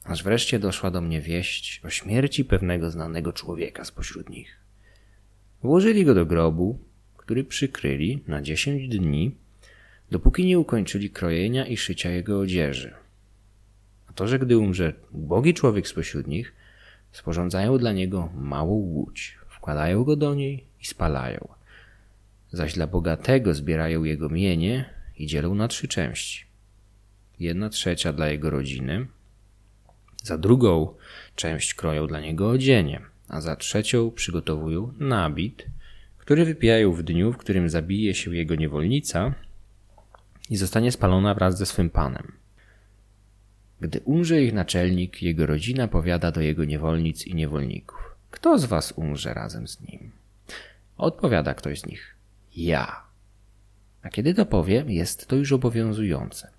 aż 0.05 0.23
wreszcie 0.23 0.59
doszła 0.59 0.91
do 0.91 1.01
mnie 1.01 1.21
wieść 1.21 1.81
o 1.85 1.91
śmierci 1.91 2.45
pewnego 2.45 2.91
znanego 2.91 3.33
człowieka 3.33 3.85
spośród 3.85 4.31
nich. 4.31 4.57
Włożyli 5.63 6.05
go 6.05 6.15
do 6.15 6.27
grobu, 6.27 6.79
który 7.17 7.45
przykryli 7.45 8.25
na 8.27 8.43
dziesięć 8.43 8.89
dni, 8.89 9.37
dopóki 10.11 10.47
nie 10.47 10.59
ukończyli 10.59 11.11
krojenia 11.11 11.67
i 11.67 11.77
szycia 11.77 12.11
jego 12.11 12.41
odzieży. 12.41 12.95
A 14.11 14.13
to, 14.13 14.29
że 14.29 14.39
gdy 14.39 14.59
umrze 14.59 14.93
ubogi 15.13 15.55
człowiek 15.55 15.89
spośród 15.89 16.27
nich, 16.27 16.53
sporządzają 17.13 17.79
dla 17.79 17.93
niego 17.93 18.33
małą 18.35 18.73
łódź, 18.73 19.39
wkładają 19.49 20.05
go 20.05 20.17
do 20.17 20.35
niej 20.35 20.65
i 20.83 20.87
spalają. 20.87 21.49
Zaś 22.53 22.75
dla 22.75 22.87
bogatego 22.87 23.55
zbierają 23.55 24.05
jego 24.05 24.29
mienie 24.29 24.91
i 25.19 25.27
dzielą 25.27 25.55
na 25.55 25.69
trzy 25.69 25.89
części. 25.89 26.45
Jedna 27.41 27.69
trzecia 27.69 28.13
dla 28.13 28.29
jego 28.29 28.51
rodziny, 28.51 29.07
za 30.23 30.39
drugą 30.39 30.95
część 31.37 31.75
kroją 31.75 32.07
dla 32.07 32.21
niego 32.21 32.51
odzienie, 32.51 33.01
a 33.29 33.41
za 33.41 33.57
trzecią 33.57 34.11
przygotowują 34.11 34.93
nabit, 34.99 35.67
który 36.19 36.45
wypijają 36.45 36.93
w 36.93 37.03
dniu, 37.03 37.33
w 37.33 37.37
którym 37.37 37.69
zabije 37.69 38.15
się 38.15 38.37
jego 38.37 38.55
niewolnica 38.55 39.35
i 40.51 40.57
zostanie 40.57 40.93
spalona 40.93 41.35
wraz 41.35 41.59
ze 41.59 41.67
swym 41.67 41.91
panem. 41.91 42.33
Gdy 43.81 44.01
umrze 44.01 44.43
ich 44.43 44.53
naczelnik, 44.53 45.23
jego 45.23 45.47
rodzina 45.47 45.89
powiada 45.89 46.33
do 46.33 46.41
jego 46.41 46.65
niewolnic 46.65 47.27
i 47.27 47.35
niewolników: 47.35 47.99
Kto 48.31 48.59
z 48.59 48.65
was 48.65 48.93
umrze 48.93 49.35
razem 49.35 49.69
z 49.69 49.81
nim? 49.81 50.11
Odpowiada 50.97 51.55
ktoś 51.55 51.81
z 51.81 51.87
nich: 51.87 52.15
Ja. 52.57 53.03
A 54.03 54.09
kiedy 54.09 54.35
to 54.35 54.47
powie, 54.47 54.85
jest 54.89 55.27
to 55.27 55.37
już 55.37 55.53
obowiązujące. 55.53 56.51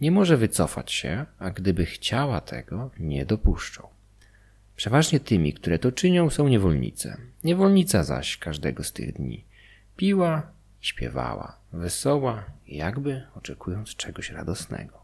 Nie 0.00 0.10
może 0.10 0.36
wycofać 0.36 0.92
się, 0.92 1.26
a 1.38 1.50
gdyby 1.50 1.86
chciała 1.86 2.40
tego, 2.40 2.90
nie 2.98 3.26
dopuszczą. 3.26 3.88
Przeważnie 4.76 5.20
tymi, 5.20 5.52
które 5.52 5.78
to 5.78 5.92
czynią, 5.92 6.30
są 6.30 6.48
niewolnice. 6.48 7.16
Niewolnica 7.44 8.04
zaś 8.04 8.36
każdego 8.36 8.84
z 8.84 8.92
tych 8.92 9.12
dni 9.12 9.44
piła 9.96 10.50
śpiewała, 10.80 11.58
wesoła, 11.72 12.44
jakby 12.66 13.26
oczekując 13.34 13.88
czegoś 13.88 14.30
radosnego. 14.30 14.98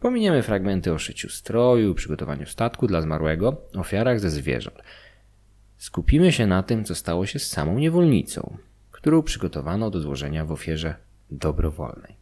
Pominiemy 0.00 0.42
fragmenty 0.42 0.92
o 0.92 0.98
szyciu 0.98 1.28
stroju, 1.28 1.94
przygotowaniu 1.94 2.46
statku 2.46 2.86
dla 2.86 3.02
zmarłego, 3.02 3.56
ofiarach 3.74 4.20
ze 4.20 4.30
zwierząt. 4.30 4.82
Skupimy 5.76 6.32
się 6.32 6.46
na 6.46 6.62
tym, 6.62 6.84
co 6.84 6.94
stało 6.94 7.26
się 7.26 7.38
z 7.38 7.46
samą 7.46 7.78
niewolnicą, 7.78 8.56
którą 8.90 9.22
przygotowano 9.22 9.90
do 9.90 10.00
złożenia 10.00 10.44
w 10.44 10.52
ofierze 10.52 10.94
dobrowolnej. 11.30 12.16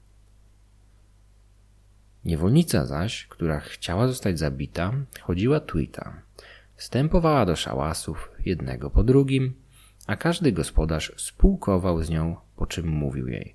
Niewolnica 2.24 2.86
zaś, 2.86 3.26
która 3.26 3.60
chciała 3.60 4.08
zostać 4.08 4.38
zabita, 4.38 4.92
chodziła 5.20 5.60
tweeta. 5.60 6.22
Wstępowała 6.76 7.46
do 7.46 7.56
szałasów 7.56 8.30
jednego 8.44 8.90
po 8.90 9.04
drugim, 9.04 9.54
a 10.06 10.16
każdy 10.16 10.52
gospodarz 10.52 11.12
spółkował 11.16 12.02
z 12.02 12.10
nią, 12.10 12.36
po 12.56 12.66
czym 12.66 12.88
mówił 12.88 13.28
jej: 13.28 13.54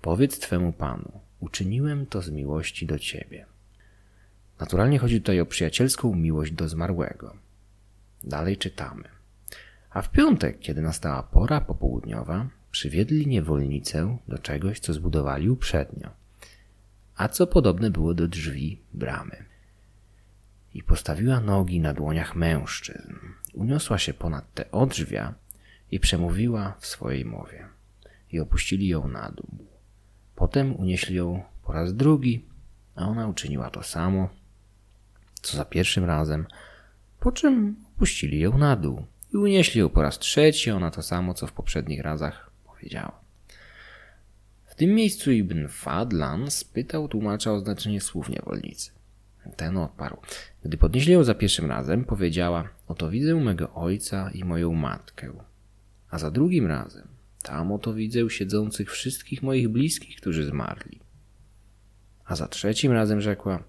Powiedz 0.00 0.38
twemu 0.38 0.72
panu, 0.72 1.20
uczyniłem 1.40 2.06
to 2.06 2.22
z 2.22 2.30
miłości 2.30 2.86
do 2.86 2.98
ciebie. 2.98 3.46
Naturalnie 4.60 4.98
chodzi 4.98 5.20
tutaj 5.20 5.40
o 5.40 5.46
przyjacielską 5.46 6.14
miłość 6.14 6.52
do 6.52 6.68
zmarłego. 6.68 7.36
Dalej 8.24 8.56
czytamy. 8.56 9.04
A 9.90 10.02
w 10.02 10.10
piątek, 10.10 10.58
kiedy 10.58 10.82
nastała 10.82 11.22
pora 11.22 11.60
popołudniowa, 11.60 12.48
przywiedli 12.70 13.26
niewolnicę 13.26 14.18
do 14.28 14.38
czegoś, 14.38 14.80
co 14.80 14.92
zbudowali 14.92 15.50
uprzednio 15.50 16.22
a 17.16 17.28
co 17.28 17.46
podobne 17.46 17.90
było 17.90 18.14
do 18.14 18.28
drzwi 18.28 18.80
bramy. 18.94 19.44
I 20.74 20.82
postawiła 20.82 21.40
nogi 21.40 21.80
na 21.80 21.94
dłoniach 21.94 22.36
mężczyzn, 22.36 23.14
uniosła 23.54 23.98
się 23.98 24.14
ponad 24.14 24.54
te 24.54 24.70
odrzwia 24.70 25.34
i 25.92 26.00
przemówiła 26.00 26.76
w 26.80 26.86
swojej 26.86 27.24
mowie. 27.24 27.68
I 28.30 28.40
opuścili 28.40 28.88
ją 28.88 29.08
na 29.08 29.30
dół. 29.30 29.66
Potem 30.34 30.76
unieśli 30.76 31.16
ją 31.16 31.42
po 31.64 31.72
raz 31.72 31.94
drugi, 31.94 32.44
a 32.94 33.08
ona 33.08 33.28
uczyniła 33.28 33.70
to 33.70 33.82
samo, 33.82 34.28
co 35.42 35.56
za 35.56 35.64
pierwszym 35.64 36.04
razem, 36.04 36.46
po 37.20 37.32
czym 37.32 37.76
opuścili 37.96 38.40
ją 38.40 38.58
na 38.58 38.76
dół 38.76 39.06
i 39.34 39.36
unieśli 39.36 39.80
ją 39.80 39.88
po 39.88 40.02
raz 40.02 40.18
trzeci, 40.18 40.70
ona 40.70 40.90
to 40.90 41.02
samo, 41.02 41.34
co 41.34 41.46
w 41.46 41.52
poprzednich 41.52 42.00
razach 42.00 42.50
powiedziała. 42.64 43.20
W 44.66 44.74
tym 44.74 44.90
miejscu 44.94 45.32
Ibn 45.32 45.68
Fadlan 45.68 46.50
spytał 46.50 47.08
tłumacza 47.08 47.52
o 47.52 47.60
znaczenie 47.60 48.00
słów 48.00 48.28
niewolnicy. 48.28 48.90
Ten 49.56 49.76
odparł. 49.76 50.16
Gdy 50.64 50.76
podnieśli 50.76 51.12
ją 51.12 51.24
za 51.24 51.34
pierwszym 51.34 51.66
razem, 51.66 52.04
powiedziała: 52.04 52.68
Oto 52.88 53.10
widzę 53.10 53.34
mego 53.34 53.74
ojca 53.74 54.30
i 54.34 54.44
moją 54.44 54.72
matkę. 54.74 55.32
A 56.12 56.18
za 56.18 56.30
drugim 56.30 56.66
razem, 56.66 57.08
tam 57.42 57.72
oto 57.72 57.94
widzę 57.94 58.30
siedzących 58.30 58.90
wszystkich 58.90 59.42
moich 59.42 59.68
bliskich, 59.68 60.16
którzy 60.16 60.44
zmarli. 60.44 61.00
A 62.24 62.36
za 62.36 62.48
trzecim 62.48 62.92
razem 62.92 63.20
rzekła: 63.20 63.62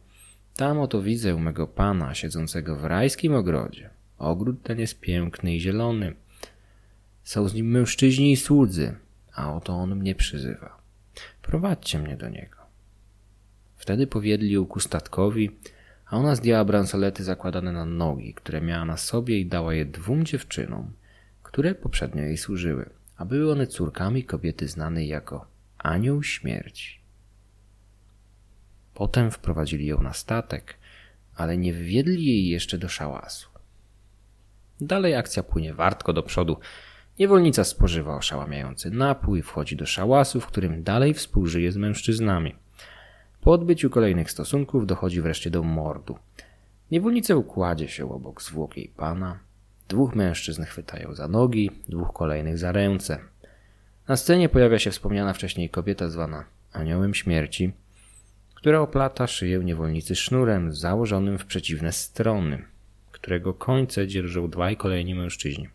Tam 0.56 0.80
oto 0.80 1.02
widzę 1.02 1.36
mego 1.36 1.68
pana 1.68 2.16
siedzącego 2.16 2.76
w 2.76 2.86
rajskim 2.86 3.36
ogrodzie. 3.36 3.90
Ogród 4.18 4.64
ten 4.64 4.80
jest 4.80 5.00
piękny 5.00 5.56
i 5.56 5.60
zielony. 5.60 6.16
Są 7.24 7.48
z 7.48 7.54
nim 7.54 7.72
mężczyźni 7.72 8.32
i 8.32 8.38
słudzy, 8.38 8.96
a 9.36 9.56
oto 9.56 9.74
on 9.74 9.96
mnie 9.96 10.16
przyzywa. 10.16 10.82
Prowadźcie 11.42 12.00
mnie 12.00 12.18
do 12.18 12.30
niego. 12.30 12.58
Wtedy 13.76 14.08
powiedzieli 14.08 14.52
ją 14.52 14.66
ku 14.66 14.80
statkowi, 14.80 15.52
a 16.06 16.18
ona 16.18 16.36
zdjęła 16.36 16.66
bransolety 16.66 17.24
zakładane 17.24 17.72
na 17.72 17.86
nogi, 17.86 18.34
które 18.34 18.62
miała 18.62 18.86
na 18.86 18.98
sobie 18.98 19.40
i 19.40 19.46
dała 19.46 19.74
je 19.74 19.86
dwóm 19.86 20.26
dziewczynom, 20.26 20.92
które 21.54 21.76
poprzednio 21.76 22.24
jej 22.24 22.38
służyły, 22.38 22.90
a 23.18 23.26
były 23.26 23.52
one 23.52 23.68
córkami 23.68 24.24
kobiety 24.24 24.68
znanej 24.68 25.08
jako 25.08 25.46
Anioł 25.78 26.24
Śmierci. 26.24 27.00
Potem 28.94 29.32
wprowadzili 29.32 29.86
ją 29.86 30.02
na 30.02 30.14
statek, 30.14 30.78
ale 31.36 31.58
nie 31.58 31.74
wywiedli 31.74 32.26
jej 32.26 32.48
jeszcze 32.48 32.78
do 32.78 32.90
szałasu. 32.90 33.50
Dalej 34.82 35.16
akcja 35.16 35.44
płynie 35.44 35.74
wartko 35.74 36.14
do 36.14 36.24
przodu. 36.24 36.58
Niewolnica 37.20 37.64
spożywa 37.64 38.16
oszałamiający 38.16 38.92
napój, 38.92 39.42
wchodzi 39.42 39.76
do 39.76 39.86
szałasu, 39.86 40.42
w 40.42 40.48
którym 40.48 40.84
dalej 40.84 41.14
współżyje 41.14 41.72
z 41.72 41.78
mężczyznami. 41.78 42.56
Po 43.42 43.52
odbyciu 43.52 43.90
kolejnych 43.90 44.32
stosunków 44.32 44.88
dochodzi 44.88 45.22
wreszcie 45.22 45.50
do 45.50 45.64
mordu. 45.64 46.18
Niewolnica 46.92 47.36
układzie 47.36 47.88
się 47.88 48.12
obok 48.12 48.42
zwłok 48.42 48.78
jej 48.78 48.88
pana. 48.88 49.53
Dwóch 49.94 50.16
mężczyzn 50.16 50.64
chwytają 50.64 51.16
za 51.16 51.28
nogi, 51.28 51.72
dwóch 51.90 52.14
kolejnych 52.14 52.58
za 52.58 52.72
ręce. 52.72 53.20
Na 54.08 54.18
scenie 54.18 54.50
pojawia 54.50 54.80
się 54.80 54.92
wspomniana 54.92 55.34
wcześniej 55.34 55.70
kobieta 55.70 56.10
zwana 56.10 56.46
aniołem 56.72 57.14
śmierci, 57.14 57.72
która 58.56 58.80
oplata 58.80 59.28
szyję 59.28 59.60
niewolnicy 59.60 60.16
sznurem 60.16 60.74
założonym 60.76 61.38
w 61.38 61.46
przeciwne 61.46 61.92
strony, 61.92 62.66
którego 63.12 63.54
końce 63.54 64.08
dzierżą 64.08 64.50
dwaj 64.50 64.78
kolejni 64.78 65.16
mężczyźni. 65.16 65.70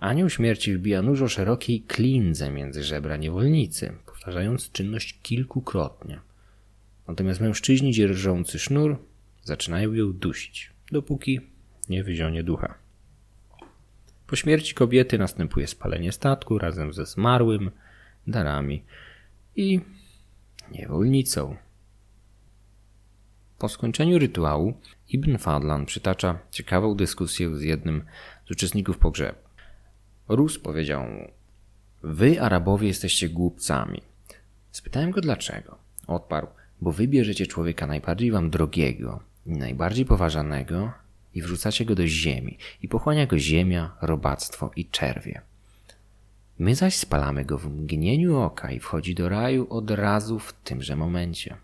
Anioł 0.00 0.30
śmierci 0.30 0.74
wbija 0.74 1.02
dużo 1.02 1.28
szerokiej 1.28 1.80
klindze 1.80 2.50
między 2.50 2.84
żebra 2.84 3.16
niewolnicy, 3.16 3.92
powtarzając 4.06 4.70
czynność 4.70 5.18
kilkukrotnie. 5.22 6.20
Natomiast 7.08 7.40
mężczyźni 7.40 7.92
dzierżący 7.92 8.58
sznur 8.58 8.96
zaczynają 9.44 9.92
ją 9.92 10.12
dusić, 10.12 10.70
dopóki 10.92 11.40
nie 11.88 12.04
wyzionie 12.04 12.42
ducha. 12.42 12.81
Po 14.32 14.36
śmierci 14.36 14.74
kobiety 14.74 15.18
następuje 15.18 15.66
spalenie 15.66 16.12
statku 16.12 16.58
razem 16.58 16.92
ze 16.92 17.06
zmarłym, 17.06 17.70
darami 18.26 18.84
i 19.56 19.80
niewolnicą. 20.70 21.56
Po 23.58 23.68
skończeniu 23.68 24.18
rytuału 24.18 24.74
Ibn 25.08 25.38
Fadlan 25.38 25.86
przytacza 25.86 26.38
ciekawą 26.50 26.94
dyskusję 26.94 27.56
z 27.56 27.62
jednym 27.62 28.04
z 28.46 28.50
uczestników 28.50 28.98
pogrzebu. 28.98 29.38
Rus 30.28 30.58
powiedział 30.58 31.02
mu: 31.02 31.28
Wy, 32.02 32.40
Arabowie, 32.40 32.88
jesteście 32.88 33.28
głupcami. 33.28 34.02
Spytałem 34.70 35.10
go 35.10 35.20
dlaczego. 35.20 35.78
Odparł: 36.06 36.46
Bo 36.80 36.92
wy 36.92 37.08
bierzecie 37.08 37.46
człowieka 37.46 37.86
najbardziej 37.86 38.30
wam 38.30 38.50
drogiego 38.50 39.20
i 39.46 39.52
najbardziej 39.52 40.04
poważanego 40.04 41.01
i 41.34 41.42
wrzucacie 41.42 41.84
go 41.84 41.94
do 41.94 42.06
ziemi 42.06 42.58
i 42.82 42.88
pochłania 42.88 43.26
go 43.26 43.38
ziemia, 43.38 43.96
robactwo 44.02 44.70
i 44.76 44.86
czerwie. 44.86 45.40
My 46.58 46.74
zaś 46.74 46.96
spalamy 46.96 47.44
go 47.44 47.58
w 47.58 47.66
mgnieniu 47.66 48.38
oka 48.40 48.70
i 48.70 48.80
wchodzi 48.80 49.14
do 49.14 49.28
raju 49.28 49.66
od 49.70 49.90
razu 49.90 50.38
w 50.38 50.52
tymże 50.52 50.96
momencie. 50.96 51.56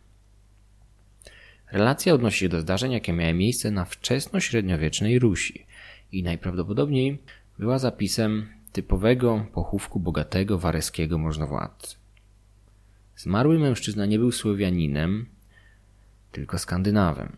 Relacja 1.72 2.14
odnosi 2.14 2.38
się 2.38 2.48
do 2.48 2.60
zdarzeń, 2.60 2.92
jakie 2.92 3.12
miały 3.12 3.34
miejsce 3.34 3.70
na 3.70 3.84
wczesno-średniowiecznej 3.84 5.18
Rusi 5.18 5.66
i 6.12 6.22
najprawdopodobniej 6.22 7.18
była 7.58 7.78
zapisem 7.78 8.46
typowego 8.72 9.46
pochówku 9.52 10.00
bogatego 10.00 10.58
wareskiego 10.58 11.18
możnowładcy. 11.18 11.96
Zmarły 13.16 13.58
mężczyzna 13.58 14.06
nie 14.06 14.18
był 14.18 14.32
Słowianinem, 14.32 15.26
tylko 16.32 16.58
Skandynawem, 16.58 17.36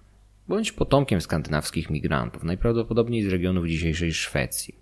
bądź 0.51 0.73
potomkiem 0.73 1.21
skandynawskich 1.21 1.91
migrantów, 1.91 2.45
najprawdopodobniej 2.45 3.23
z 3.23 3.29
regionów 3.29 3.67
dzisiejszej 3.67 4.13
Szwecji. 4.15 4.75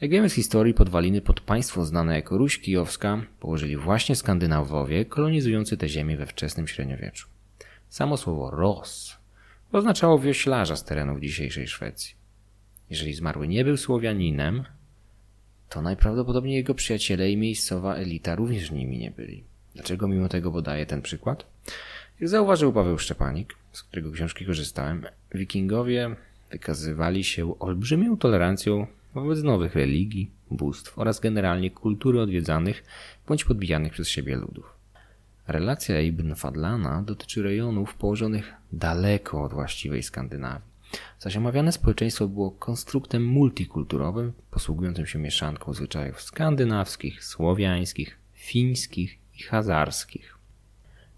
Jak 0.00 0.10
wiemy 0.10 0.28
z 0.28 0.34
historii, 0.34 0.74
podwaliny 0.74 1.20
pod 1.20 1.40
państwo 1.40 1.84
znane 1.84 2.14
jako 2.14 2.38
Ruś 2.38 2.58
Kijowska 2.58 3.22
położyli 3.40 3.76
właśnie 3.76 4.16
Skandynawowie 4.16 5.04
kolonizujący 5.04 5.76
te 5.76 5.88
ziemię 5.88 6.16
we 6.16 6.26
wczesnym 6.26 6.68
średniowieczu. 6.68 7.28
Samo 7.88 8.16
słowo 8.16 8.50
Ros 8.50 9.16
oznaczało 9.72 10.18
wioślarza 10.18 10.76
z 10.76 10.84
terenów 10.84 11.20
dzisiejszej 11.20 11.68
Szwecji. 11.68 12.14
Jeżeli 12.90 13.14
zmarły 13.14 13.48
nie 13.48 13.64
był 13.64 13.76
Słowianinem, 13.76 14.64
to 15.68 15.82
najprawdopodobniej 15.82 16.54
jego 16.54 16.74
przyjaciele 16.74 17.30
i 17.30 17.36
miejscowa 17.36 17.94
elita 17.94 18.34
również 18.34 18.70
nimi 18.70 18.98
nie 18.98 19.10
byli. 19.10 19.44
Dlaczego 19.74 20.08
mimo 20.08 20.28
tego 20.28 20.52
podaję 20.52 20.86
ten 20.86 21.02
przykład? 21.02 21.46
Jak 22.20 22.28
zauważył 22.28 22.72
Paweł 22.72 22.98
Szczepanik, 22.98 23.61
z 23.72 23.82
którego 23.82 24.12
książki 24.12 24.46
korzystałem, 24.46 25.06
wikingowie 25.34 26.16
wykazywali 26.50 27.24
się 27.24 27.58
olbrzymią 27.58 28.16
tolerancją 28.16 28.86
wobec 29.14 29.42
nowych 29.42 29.74
religii, 29.74 30.30
bóstw 30.50 30.98
oraz 30.98 31.20
generalnie 31.20 31.70
kultury 31.70 32.20
odwiedzanych 32.20 32.84
bądź 33.28 33.44
podbijanych 33.44 33.92
przez 33.92 34.08
siebie 34.08 34.36
ludów. 34.36 34.74
Relacja 35.46 36.00
Ibn 36.00 36.34
Fadlana 36.34 37.02
dotyczy 37.02 37.42
rejonów 37.42 37.94
położonych 37.94 38.52
daleko 38.72 39.42
od 39.42 39.52
właściwej 39.52 40.02
Skandynawii. 40.02 40.72
Zaś 41.18 41.36
omawiane 41.36 41.72
społeczeństwo 41.72 42.28
było 42.28 42.50
konstruktem 42.50 43.24
multikulturowym, 43.24 44.32
posługującym 44.50 45.06
się 45.06 45.18
mieszanką 45.18 45.74
zwyczajów 45.74 46.22
skandynawskich, 46.22 47.24
słowiańskich, 47.24 48.18
fińskich 48.34 49.18
i 49.38 49.42
hazarskich. 49.42 50.38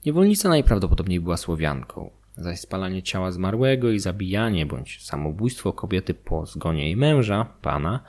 Niewolnica 0.06 0.48
najprawdopodobniej 0.48 1.20
była 1.20 1.36
Słowianką, 1.36 2.10
zaś 2.36 2.60
spalanie 2.60 3.02
ciała 3.02 3.32
zmarłego 3.32 3.90
i 3.90 3.98
zabijanie 3.98 4.66
bądź 4.66 5.04
samobójstwo 5.04 5.72
kobiety 5.72 6.14
po 6.14 6.46
zgonie 6.46 6.84
jej 6.84 6.96
męża, 6.96 7.44
pana, 7.62 8.00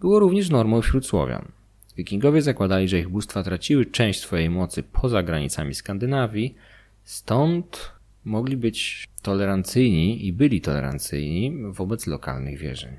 było 0.00 0.18
również 0.18 0.50
normą 0.50 0.80
wśród 0.80 1.06
Słowian. 1.06 1.48
Wikingowie 1.96 2.42
zakładali, 2.42 2.88
że 2.88 2.98
ich 2.98 3.08
bóstwa 3.08 3.42
traciły 3.42 3.86
część 3.86 4.20
swojej 4.20 4.50
mocy 4.50 4.82
poza 4.82 5.22
granicami 5.22 5.74
Skandynawii, 5.74 6.54
stąd 7.04 7.92
mogli 8.24 8.56
być 8.56 9.08
tolerancyjni 9.22 10.26
i 10.26 10.32
byli 10.32 10.60
tolerancyjni 10.60 11.52
wobec 11.72 12.06
lokalnych 12.06 12.58
wierzeń. 12.58 12.96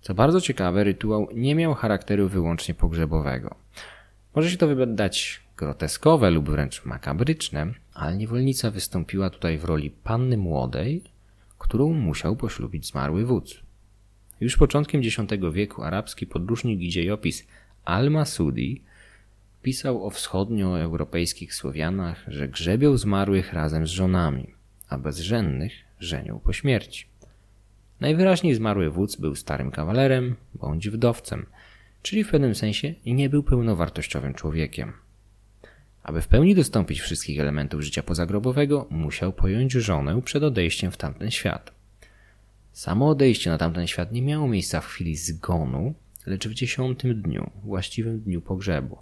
Co 0.00 0.14
bardzo 0.14 0.40
ciekawe, 0.40 0.84
rytuał 0.84 1.28
nie 1.34 1.54
miał 1.54 1.74
charakteru 1.74 2.28
wyłącznie 2.28 2.74
pogrzebowego. 2.74 3.54
Może 4.34 4.50
się 4.50 4.56
to 4.56 4.66
wydać 4.66 5.40
groteskowe 5.62 6.30
lub 6.30 6.50
wręcz 6.50 6.84
makabryczne, 6.84 7.74
ale 7.94 8.16
niewolnica 8.16 8.70
wystąpiła 8.70 9.30
tutaj 9.30 9.58
w 9.58 9.64
roli 9.64 9.90
panny 9.90 10.36
młodej, 10.36 11.02
którą 11.58 11.92
musiał 11.92 12.36
poślubić 12.36 12.86
zmarły 12.86 13.26
wódz. 13.26 13.60
Już 14.40 14.56
początkiem 14.56 15.00
X 15.00 15.16
wieku 15.52 15.82
arabski 15.82 16.26
podróżnik 16.26 16.80
i 16.80 16.88
dziejopis 16.88 17.46
Al-Masudi 17.84 18.82
pisał 19.62 20.06
o 20.06 20.10
wschodnioeuropejskich 20.10 21.54
Słowianach, 21.54 22.24
że 22.28 22.48
grzebią 22.48 22.96
zmarłych 22.96 23.52
razem 23.52 23.86
z 23.86 23.90
żonami, 23.90 24.46
a 24.88 24.98
bezżennych 24.98 25.72
żenią 26.00 26.40
po 26.40 26.52
śmierci. 26.52 27.06
Najwyraźniej 28.00 28.54
zmarły 28.54 28.90
wódz 28.90 29.16
był 29.16 29.34
starym 29.34 29.70
kawalerem 29.70 30.36
bądź 30.54 30.88
wdowcem, 30.88 31.46
czyli 32.02 32.24
w 32.24 32.30
pewnym 32.30 32.54
sensie 32.54 32.94
nie 33.06 33.28
był 33.28 33.42
pełnowartościowym 33.42 34.34
człowiekiem. 34.34 35.01
Aby 36.02 36.20
w 36.20 36.28
pełni 36.28 36.54
dostąpić 36.54 37.00
wszystkich 37.00 37.40
elementów 37.40 37.80
życia 37.80 38.02
pozagrobowego, 38.02 38.86
musiał 38.90 39.32
pojąć 39.32 39.72
żonę 39.72 40.22
przed 40.22 40.42
odejściem 40.42 40.90
w 40.90 40.96
tamten 40.96 41.30
świat. 41.30 41.72
Samo 42.72 43.08
odejście 43.08 43.50
na 43.50 43.58
tamten 43.58 43.86
świat 43.86 44.12
nie 44.12 44.22
miało 44.22 44.48
miejsca 44.48 44.80
w 44.80 44.86
chwili 44.86 45.16
zgonu, 45.16 45.94
lecz 46.26 46.48
w 46.48 46.54
dziesiątym 46.54 47.22
dniu, 47.22 47.50
właściwym 47.64 48.20
dniu 48.20 48.40
pogrzebu. 48.40 48.98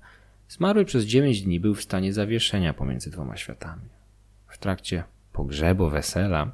Zmarły 0.49 0.85
przez 0.85 1.05
dziewięć 1.05 1.43
dni 1.43 1.61
był 1.61 1.75
w 1.75 1.83
stanie 1.83 2.13
zawieszenia 2.13 2.75
pomiędzy 2.75 3.11
dwoma 3.11 3.37
światami. 3.37 3.83
W 4.49 4.59
trakcie 4.59 5.05
pogrzebu, 5.33 5.91
wesela, 5.91 6.53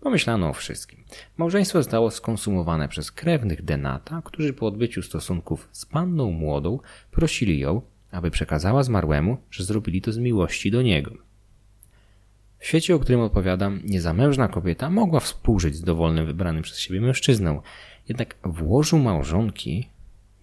pomyślano 0.00 0.48
o 0.48 0.52
wszystkim. 0.52 1.04
Małżeństwo 1.36 1.78
zostało 1.78 2.10
skonsumowane 2.10 2.88
przez 2.88 3.12
krewnych 3.12 3.64
Denata, 3.64 4.22
którzy 4.24 4.52
po 4.52 4.66
odbyciu 4.66 5.02
stosunków 5.02 5.68
z 5.72 5.86
panną 5.86 6.30
młodą 6.30 6.78
prosili 7.10 7.58
ją, 7.58 7.82
aby 8.10 8.30
przekazała 8.30 8.82
zmarłemu, 8.82 9.36
że 9.50 9.64
zrobili 9.64 10.02
to 10.02 10.12
z 10.12 10.18
miłości 10.18 10.70
do 10.70 10.82
niego. 10.82 11.28
W 12.58 12.66
świecie, 12.66 12.94
o 12.94 12.98
którym 12.98 13.20
opowiadam, 13.20 13.80
niezamężna 13.84 14.48
kobieta 14.48 14.90
mogła 14.90 15.20
współżyć 15.20 15.76
z 15.76 15.82
dowolnym 15.82 16.26
wybranym 16.26 16.62
przez 16.62 16.78
siebie 16.78 17.00
mężczyzną, 17.00 17.62
jednak 18.08 18.36
w 18.44 18.62
łożu 18.62 18.98
małżonki 18.98 19.88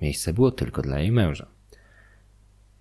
miejsce 0.01 0.33
było 0.33 0.51
tylko 0.51 0.81
dla 0.81 0.99
jej 0.99 1.11
męża. 1.11 1.47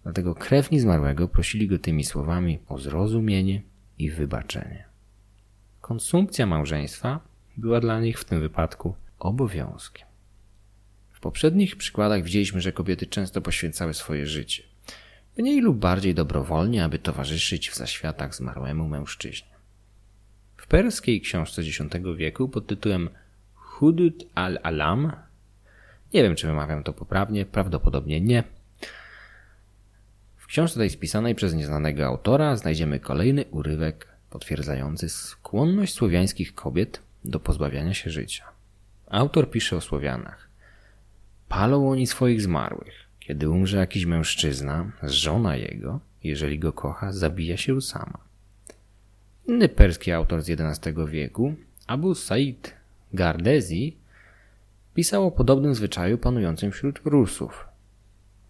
Dlatego 0.03 0.35
krewni 0.35 0.81
zmarłego 0.81 1.29
prosili 1.29 1.69
go 1.69 1.79
tymi 1.79 2.05
słowami 2.05 2.59
o 2.69 2.79
zrozumienie 2.79 3.63
i 3.99 4.11
wybaczenie. 4.11 4.85
Konsumpcja 5.81 6.47
małżeństwa 6.47 7.21
była 7.57 7.81
dla 7.81 8.01
nich 8.01 8.21
w 8.21 8.25
tym 8.25 8.41
wypadku 8.41 8.95
obowiązkiem. 9.19 10.07
W 11.13 11.21
poprzednich 11.21 11.77
przykładach 11.77 12.23
widzieliśmy, 12.23 12.61
że 12.61 12.73
kobiety 12.73 13.07
często 13.07 13.41
poświęcały 13.41 13.95
swoje 13.95 14.27
życie 14.27 14.74
mniej 15.39 15.61
lub 15.61 15.79
bardziej 15.79 16.15
dobrowolnie, 16.15 16.85
aby 16.85 16.99
towarzyszyć 16.99 17.71
w 17.71 17.75
zaświatach 17.75 18.35
zmarłemu 18.35 18.89
mężczyźnie. 18.89 19.55
W 20.57 20.67
perskiej 20.67 21.21
książce 21.21 21.63
X 21.63 21.79
wieku 22.17 22.49
pod 22.49 22.67
tytułem 22.67 23.11
Hudud 23.55 24.25
al-Alam, 24.35 25.13
nie 26.15 26.23
wiem 26.23 26.37
czy 26.37 26.47
wymawiam 26.47 26.83
to 26.83 26.93
poprawnie, 26.93 27.47
prawdopodobnie 27.47 28.21
nie, 28.21 28.45
w 30.37 30.47
książce 30.47 30.81
tej 30.81 30.91
spisanej 30.91 31.35
przez 31.35 31.55
nieznanego 31.55 32.07
autora 32.07 32.57
znajdziemy 32.57 33.01
kolejny 33.01 33.45
urywek 33.45 34.09
potwierdzający 34.31 35.09
skłonność 35.09 35.95
słowiańskich 35.95 36.55
kobiet 36.55 37.03
do 37.25 37.41
pozbawiania 37.41 37.95
się 37.95 38.11
życia. 38.11 38.45
Autor 39.07 39.51
pisze 39.51 39.77
o 39.77 39.81
Słowianach. 39.81 40.49
Palą 41.49 41.91
oni 41.91 42.07
swoich 42.07 42.43
zmarłych. 42.43 43.04
Kiedy 43.27 43.51
umrze 43.51 43.77
jakiś 43.77 44.05
mężczyzna, 44.05 44.93
żona 45.03 45.57
jego, 45.57 46.01
jeżeli 46.25 46.59
go 46.59 46.73
kocha, 46.73 47.13
zabija 47.13 47.57
się 47.57 47.81
sama. 47.81 48.19
Inny 49.49 49.69
perski 49.69 50.13
autor 50.13 50.43
z 50.43 50.51
XI 50.51 50.91
wieku, 51.09 51.55
Abu 51.87 52.15
Said 52.15 52.75
Gardezi, 53.13 53.97
pisał 54.95 55.27
o 55.27 55.31
podobnym 55.31 55.75
zwyczaju 55.75 56.19
panującym 56.19 56.73
wśród 56.73 57.01
Rusów. 57.05 57.67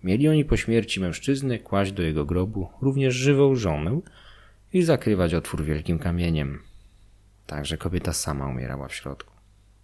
Mieli 0.02 0.28
oni 0.28 0.44
po 0.44 0.56
śmierci 0.56 1.00
mężczyzny 1.00 1.58
kłaść 1.58 1.92
do 1.92 2.02
jego 2.02 2.24
grobu 2.24 2.68
również 2.82 3.14
żywą 3.14 3.56
żonę 3.56 4.00
i 4.72 4.82
zakrywać 4.82 5.34
otwór 5.34 5.64
wielkim 5.64 5.98
kamieniem. 5.98 6.62
Także 7.46 7.78
kobieta 7.78 8.12
sama 8.12 8.48
umierała 8.48 8.88
w 8.88 8.94
środku. 8.94 9.34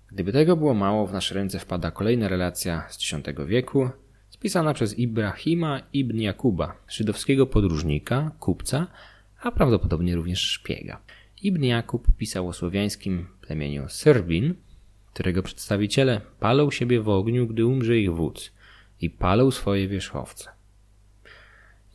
Gdyby 0.08 0.32
tego 0.32 0.56
było 0.56 0.74
mało, 0.74 1.06
w 1.06 1.12
nasze 1.12 1.34
ręce 1.34 1.58
wpada 1.58 1.90
kolejna 1.90 2.28
relacja 2.28 2.84
z 2.88 3.14
X 3.14 3.24
wieku, 3.46 3.90
spisana 4.30 4.74
przez 4.74 4.98
Ibrahima 4.98 5.80
ibn 5.92 6.20
Jakuba, 6.20 6.76
żydowskiego 6.88 7.46
podróżnika, 7.46 8.30
kupca, 8.40 8.86
a 9.40 9.52
prawdopodobnie 9.52 10.16
również 10.16 10.40
szpiega. 10.40 11.00
Ibn 11.42 11.64
Jakub 11.64 12.06
pisał 12.18 12.48
o 12.48 12.52
słowiańskim 12.52 13.26
plemieniu 13.40 13.88
Serbin, 13.88 14.54
którego 15.14 15.42
przedstawiciele 15.42 16.20
palą 16.40 16.70
siebie 16.70 17.00
w 17.00 17.08
ogniu, 17.08 17.46
gdy 17.46 17.66
umrze 17.66 17.98
ich 17.98 18.14
wódz 18.14 18.52
i 19.00 19.10
palą 19.10 19.50
swoje 19.50 19.88
wierzchowce. 19.88 20.50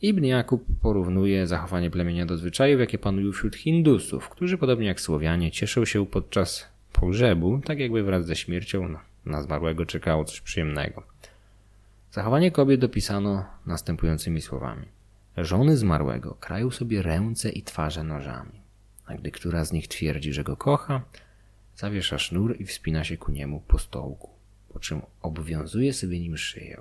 Ibn 0.02 0.24
Jakub 0.24 0.64
porównuje 0.82 1.46
zachowanie 1.46 1.90
plemienia 1.90 2.26
do 2.26 2.36
zwyczajów, 2.36 2.80
jakie 2.80 2.98
panują 2.98 3.32
wśród 3.32 3.56
Hindusów, 3.56 4.28
którzy 4.28 4.58
podobnie 4.58 4.86
jak 4.86 5.00
Słowianie 5.00 5.50
cieszą 5.50 5.84
się 5.84 6.06
podczas 6.06 6.68
pogrzebu, 6.92 7.60
tak 7.64 7.78
jakby 7.78 8.02
wraz 8.02 8.26
ze 8.26 8.36
śmiercią 8.36 8.94
na 9.26 9.42
zmarłego 9.42 9.86
czekało 9.86 10.24
coś 10.24 10.40
przyjemnego. 10.40 11.02
Zachowanie 12.16 12.50
kobiet 12.50 12.80
dopisano 12.80 13.44
następującymi 13.66 14.42
słowami. 14.42 14.86
Żony 15.36 15.76
zmarłego 15.76 16.34
krają 16.34 16.70
sobie 16.70 17.02
ręce 17.02 17.50
i 17.50 17.62
twarze 17.62 18.04
nożami, 18.04 18.60
a 19.06 19.14
gdy 19.14 19.30
która 19.30 19.64
z 19.64 19.72
nich 19.72 19.88
twierdzi, 19.88 20.32
że 20.32 20.44
go 20.44 20.56
kocha, 20.56 21.02
zawiesza 21.74 22.18
sznur 22.18 22.60
i 22.60 22.66
wspina 22.66 23.04
się 23.04 23.16
ku 23.16 23.32
niemu 23.32 23.60
po 23.68 23.78
stołku, 23.78 24.30
po 24.72 24.78
czym 24.78 25.02
obwiązuje 25.22 25.92
sobie 25.92 26.20
nim 26.20 26.36
szyję. 26.36 26.80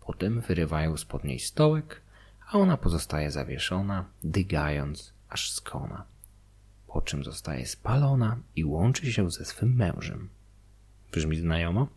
Potem 0.00 0.40
wyrywają 0.40 0.96
spod 0.96 1.24
niej 1.24 1.38
stołek, 1.38 2.00
a 2.46 2.58
ona 2.58 2.76
pozostaje 2.76 3.30
zawieszona, 3.30 4.04
dygając, 4.24 5.12
aż 5.28 5.52
skona. 5.52 6.04
Po 6.86 7.02
czym 7.02 7.24
zostaje 7.24 7.66
spalona 7.66 8.36
i 8.56 8.64
łączy 8.64 9.12
się 9.12 9.30
ze 9.30 9.44
swym 9.44 9.76
mężem. 9.76 10.28
Brzmi 11.12 11.36
znajomo? 11.36 11.88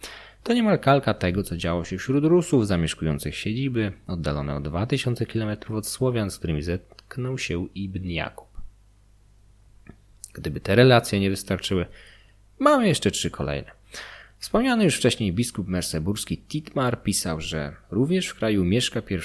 To 0.43 0.53
niemal 0.53 0.79
kalka 0.79 1.13
tego, 1.13 1.43
co 1.43 1.58
działo 1.58 1.86
się 1.86 1.97
wśród 1.97 2.23
Rusów 2.23 2.67
zamieszkujących 2.67 3.36
siedziby, 3.36 3.91
oddalone 4.08 4.56
o 4.56 4.62
2000 4.62 5.25
km 5.25 5.58
od 5.69 5.88
Słowian, 5.88 6.32
z 6.32 6.38
którymi 6.38 6.62
zetknął 6.62 7.38
się 7.38 7.67
Ibn 7.75 8.10
Jakub. 8.10 8.47
Gdyby 10.34 10.60
te 10.60 10.75
relacje 10.75 11.19
nie 11.19 11.29
wystarczyły, 11.29 11.86
mamy 12.60 12.88
jeszcze 12.88 13.12
trzy 13.12 13.29
kolejne. 13.29 13.71
Wspomniany 14.39 14.84
już 14.84 14.95
wcześniej 14.95 15.34
biskup 15.34 15.67
merseburski 15.67 16.38
Titmar 16.38 17.03
pisał, 17.03 17.41
że 17.41 17.75
również 17.91 18.27
w 18.27 18.36
kraju 18.36 18.65
Mieszka 18.65 18.99
I 18.99 19.17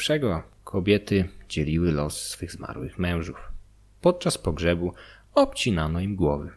kobiety 0.64 1.28
dzieliły 1.48 1.92
los 1.92 2.22
swych 2.22 2.52
zmarłych 2.52 2.98
mężów. 2.98 3.52
Podczas 4.00 4.38
pogrzebu 4.38 4.94
obcinano 5.34 6.00
im 6.00 6.16
głowy. 6.16 6.50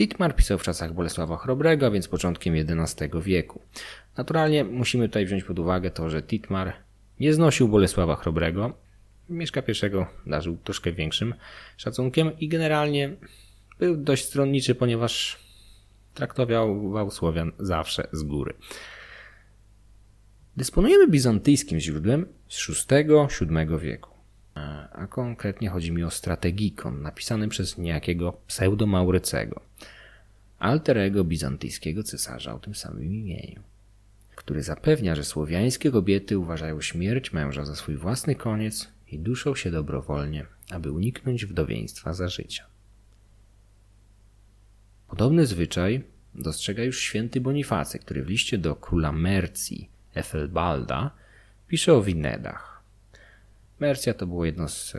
Titmar 0.00 0.36
pisał 0.36 0.58
w 0.58 0.62
czasach 0.62 0.94
Bolesława 0.94 1.36
Chrobrego, 1.36 1.90
więc 1.90 2.08
początkiem 2.08 2.54
XI 2.54 3.04
wieku. 3.22 3.62
Naturalnie 4.16 4.64
musimy 4.64 5.08
tutaj 5.08 5.26
wziąć 5.26 5.44
pod 5.44 5.58
uwagę 5.58 5.90
to, 5.90 6.10
że 6.10 6.22
Titmar 6.22 6.72
nie 7.20 7.34
znosił 7.34 7.68
Bolesława 7.68 8.16
Chrobrego. 8.16 8.72
Mieszka 9.28 9.60
I 9.60 10.30
darzył 10.30 10.56
troszkę 10.56 10.92
większym 10.92 11.34
szacunkiem 11.76 12.38
i 12.38 12.48
generalnie 12.48 13.16
był 13.78 13.96
dość 13.96 14.24
stronniczy, 14.24 14.74
ponieważ 14.74 15.38
traktował 16.14 17.10
Słowian 17.10 17.52
zawsze 17.58 18.08
z 18.12 18.22
góry. 18.22 18.54
Dysponujemy 20.56 21.08
bizantyjskim 21.08 21.80
źródłem 21.80 22.26
z 22.48 22.66
VI-VII 22.66 23.78
wieku. 23.78 24.09
A 24.54 25.06
konkretnie 25.06 25.68
chodzi 25.68 25.92
mi 25.92 26.04
o 26.04 26.10
strategikon, 26.10 27.02
napisany 27.02 27.48
przez 27.48 27.78
niejakiego 27.78 28.36
pseudo-Maurycego, 28.48 29.60
alterego 30.58 31.24
bizantyjskiego 31.24 32.02
cesarza 32.02 32.54
o 32.54 32.58
tym 32.58 32.74
samym 32.74 33.14
imieniu, 33.14 33.62
który 34.36 34.62
zapewnia, 34.62 35.14
że 35.14 35.24
słowiańskie 35.24 35.90
kobiety 35.90 36.38
uważają 36.38 36.80
śmierć 36.80 37.32
męża 37.32 37.64
za 37.64 37.74
swój 37.74 37.96
własny 37.96 38.34
koniec 38.34 38.88
i 39.08 39.18
duszą 39.18 39.54
się 39.54 39.70
dobrowolnie, 39.70 40.46
aby 40.70 40.92
uniknąć 40.92 41.46
wdowieństwa 41.46 42.14
za 42.14 42.28
życia. 42.28 42.66
Podobny 45.08 45.46
zwyczaj 45.46 46.04
dostrzega 46.34 46.84
już 46.84 47.00
święty 47.00 47.40
Bonifacy, 47.40 47.98
który 47.98 48.24
w 48.24 48.28
liście 48.28 48.58
do 48.58 48.76
króla 48.76 49.12
Mercji, 49.12 49.90
Efelbalda, 50.14 51.10
pisze 51.68 51.94
o 51.94 52.02
Winedach. 52.02 52.79
Mercja 53.80 54.14
to 54.14 54.26
było 54.26 54.44
jedno 54.44 54.68
z 54.68 54.94
e, 54.94 54.98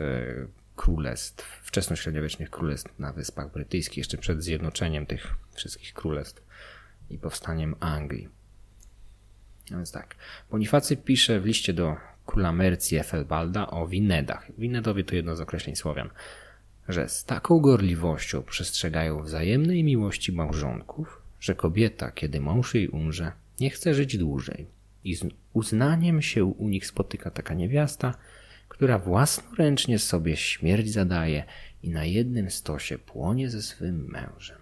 królestw, 0.76 1.60
wczesnośredniowiecznych 1.62 2.50
królestw 2.50 2.98
na 2.98 3.12
Wyspach 3.12 3.52
Brytyjskich, 3.52 3.98
jeszcze 3.98 4.18
przed 4.18 4.42
zjednoczeniem 4.42 5.06
tych 5.06 5.34
wszystkich 5.54 5.92
królestw 5.92 6.42
i 7.10 7.18
powstaniem 7.18 7.74
Anglii. 7.80 8.28
No 9.70 9.76
więc 9.76 9.92
tak, 9.92 10.14
Bonifacy 10.50 10.96
pisze 10.96 11.40
w 11.40 11.46
liście 11.46 11.72
do 11.72 11.96
króla 12.26 12.52
Mercji 12.52 12.98
Efelbalda 12.98 13.66
o 13.70 13.86
Winedach. 13.86 14.50
Winedowie 14.58 15.04
to 15.04 15.14
jedno 15.14 15.36
z 15.36 15.40
określeń 15.40 15.76
Słowian 15.76 16.10
że 16.88 17.08
z 17.08 17.24
taką 17.24 17.60
gorliwością 17.60 18.42
przestrzegają 18.42 19.22
wzajemnej 19.22 19.84
miłości 19.84 20.32
małżonków, 20.32 21.22
że 21.40 21.54
kobieta, 21.54 22.10
kiedy 22.10 22.40
mąż 22.40 22.74
jej 22.74 22.88
umrze, 22.88 23.32
nie 23.60 23.70
chce 23.70 23.94
żyć 23.94 24.18
dłużej. 24.18 24.66
I 25.04 25.14
z 25.14 25.24
uznaniem 25.52 26.22
się 26.22 26.44
u 26.44 26.68
nich 26.68 26.86
spotyka 26.86 27.30
taka 27.30 27.54
niewiasta, 27.54 28.14
która 28.72 28.98
własnoręcznie 28.98 29.98
sobie 29.98 30.36
śmierć 30.36 30.90
zadaje 30.90 31.44
i 31.82 31.90
na 31.90 32.04
jednym 32.04 32.50
stosie 32.50 32.98
płonie 32.98 33.50
ze 33.50 33.62
swym 33.62 34.08
mężem. 34.10 34.58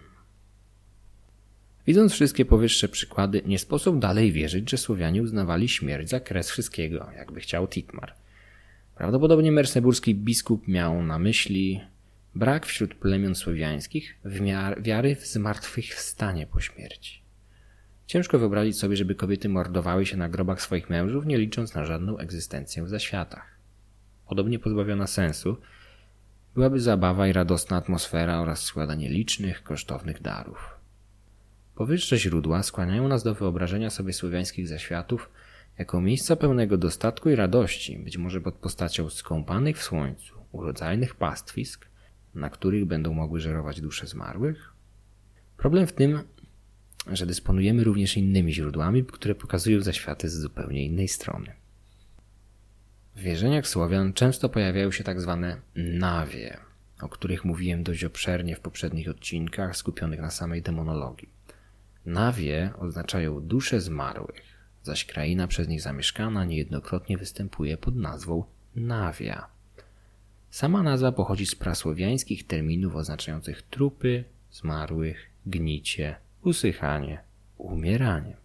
Widząc 1.87 2.13
wszystkie 2.13 2.45
powyższe 2.45 2.87
przykłady, 2.87 3.41
nie 3.45 3.59
sposób 3.59 3.99
dalej 3.99 4.31
wierzyć, 4.31 4.69
że 4.71 4.77
Słowianie 4.77 5.21
uznawali 5.21 5.69
śmierć 5.69 6.09
za 6.09 6.19
kres 6.19 6.49
wszystkiego, 6.49 7.07
jakby 7.15 7.39
chciał 7.39 7.67
Titmar. 7.67 8.13
Prawdopodobnie 8.95 9.51
merseburski 9.51 10.15
biskup 10.15 10.67
miał 10.67 11.03
na 11.03 11.19
myśli 11.19 11.81
Brak 12.35 12.65
wśród 12.65 12.95
plemion 12.95 13.35
słowiańskich 13.35 14.15
wiary 14.81 15.15
w 15.15 15.27
zmartwychwstanie 15.27 16.47
po 16.47 16.59
śmierci. 16.59 17.21
Ciężko 18.07 18.39
wyobrazić 18.39 18.77
sobie, 18.77 18.95
żeby 18.95 19.15
kobiety 19.15 19.49
mordowały 19.49 20.05
się 20.05 20.17
na 20.17 20.29
grobach 20.29 20.61
swoich 20.61 20.89
mężów, 20.89 21.25
nie 21.25 21.37
licząc 21.37 21.75
na 21.75 21.85
żadną 21.85 22.17
egzystencję 22.17 22.83
w 22.83 22.89
zaświatach. 22.89 23.50
Podobnie 24.31 24.59
pozbawiona 24.59 25.07
sensu 25.07 25.57
byłaby 26.53 26.79
zabawa 26.79 27.27
i 27.27 27.33
radosna 27.33 27.77
atmosfera 27.77 28.39
oraz 28.39 28.63
składanie 28.63 29.09
licznych, 29.09 29.63
kosztownych 29.63 30.21
darów. 30.21 30.69
Powyższe 31.75 32.17
źródła 32.17 32.63
skłaniają 32.63 33.07
nas 33.07 33.23
do 33.23 33.35
wyobrażenia 33.35 33.89
sobie 33.89 34.13
słowiańskich 34.13 34.67
zaświatów 34.67 35.29
jako 35.77 36.01
miejsca 36.01 36.35
pełnego 36.35 36.77
dostatku 36.77 37.29
i 37.29 37.35
radości, 37.35 37.99
być 37.99 38.17
może 38.17 38.41
pod 38.41 38.55
postacią 38.55 39.09
skąpanych 39.09 39.77
w 39.77 39.83
słońcu, 39.83 40.35
urodzajnych 40.51 41.15
pastwisk, 41.15 41.87
na 42.35 42.49
których 42.49 42.85
będą 42.85 43.13
mogły 43.13 43.39
żerować 43.39 43.81
dusze 43.81 44.07
zmarłych? 44.07 44.73
Problem 45.57 45.87
w 45.87 45.93
tym, 45.93 46.19
że 47.07 47.25
dysponujemy 47.25 47.83
również 47.83 48.17
innymi 48.17 48.53
źródłami, 48.53 49.05
które 49.05 49.35
pokazują 49.35 49.81
zaświaty 49.81 50.29
z 50.29 50.39
zupełnie 50.39 50.85
innej 50.85 51.07
strony. 51.07 51.60
W 53.15 53.19
wierzeniach 53.19 53.67
Słowian 53.67 54.13
często 54.13 54.49
pojawiają 54.49 54.91
się 54.91 55.03
tak 55.03 55.21
zwane 55.21 55.61
nawie, 55.75 56.57
o 57.01 57.09
których 57.09 57.45
mówiłem 57.45 57.83
dość 57.83 58.03
obszernie 58.03 58.55
w 58.55 58.59
poprzednich 58.59 59.09
odcinkach 59.09 59.77
skupionych 59.77 60.19
na 60.21 60.31
samej 60.31 60.61
demonologii. 60.61 61.29
Nawie 62.05 62.71
oznaczają 62.79 63.39
dusze 63.39 63.81
zmarłych, 63.81 64.41
zaś 64.83 65.05
kraina 65.05 65.47
przez 65.47 65.67
nich 65.67 65.81
zamieszkana 65.81 66.45
niejednokrotnie 66.45 67.17
występuje 67.17 67.77
pod 67.77 67.95
nazwą 67.95 68.43
Nawia. 68.75 69.47
Sama 70.49 70.83
nazwa 70.83 71.11
pochodzi 71.11 71.45
z 71.45 71.55
prasłowiańskich 71.55 72.47
terminów 72.47 72.95
oznaczających 72.95 73.61
trupy, 73.61 74.23
zmarłych, 74.51 75.29
gnicie, 75.45 76.15
usychanie, 76.41 77.23
umieranie. 77.57 78.37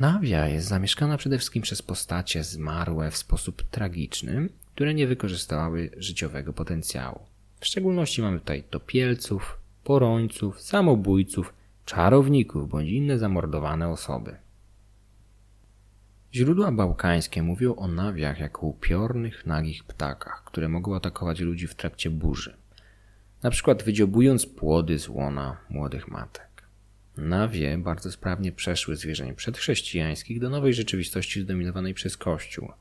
Nawia 0.00 0.48
jest 0.48 0.68
zamieszkana 0.68 1.16
przede 1.16 1.38
wszystkim 1.38 1.62
przez 1.62 1.82
postacie 1.82 2.44
zmarłe 2.44 3.10
w 3.10 3.16
sposób 3.16 3.62
tragiczny, 3.62 4.48
które 4.74 4.94
nie 4.94 5.06
wykorzystały 5.06 5.90
życiowego 5.96 6.52
potencjału. 6.52 7.20
W 7.60 7.66
szczególności 7.66 8.22
mamy 8.22 8.38
tutaj 8.38 8.62
topielców, 8.62 9.58
porońców, 9.84 10.60
samobójców, 10.60 11.54
czarowników 11.84 12.68
bądź 12.68 12.88
inne 12.88 13.18
zamordowane 13.18 13.88
osoby. 13.88 14.36
Źródła 16.34 16.72
bałkańskie 16.72 17.42
mówią 17.42 17.76
o 17.76 17.88
nawiach 17.88 18.40
jako 18.40 18.66
upiornych, 18.66 19.46
nagich 19.46 19.84
ptakach, 19.84 20.44
które 20.44 20.68
mogą 20.68 20.96
atakować 20.96 21.40
ludzi 21.40 21.66
w 21.66 21.74
trakcie 21.74 22.10
burzy, 22.10 22.56
na 23.42 23.50
przykład 23.50 23.82
wydziobując 23.82 24.46
płody 24.46 24.98
z 24.98 25.08
łona 25.08 25.56
młodych 25.70 26.08
matek. 26.08 26.51
Nawie 27.16 27.78
bardzo 27.78 28.12
sprawnie 28.12 28.52
przeszły 28.52 28.96
zwierzeń 28.96 29.34
przedchrześcijańskich 29.34 30.40
do 30.40 30.50
nowej 30.50 30.74
rzeczywistości 30.74 31.42
zdominowanej 31.42 31.94
przez 31.94 32.16
Kościół. 32.16 32.72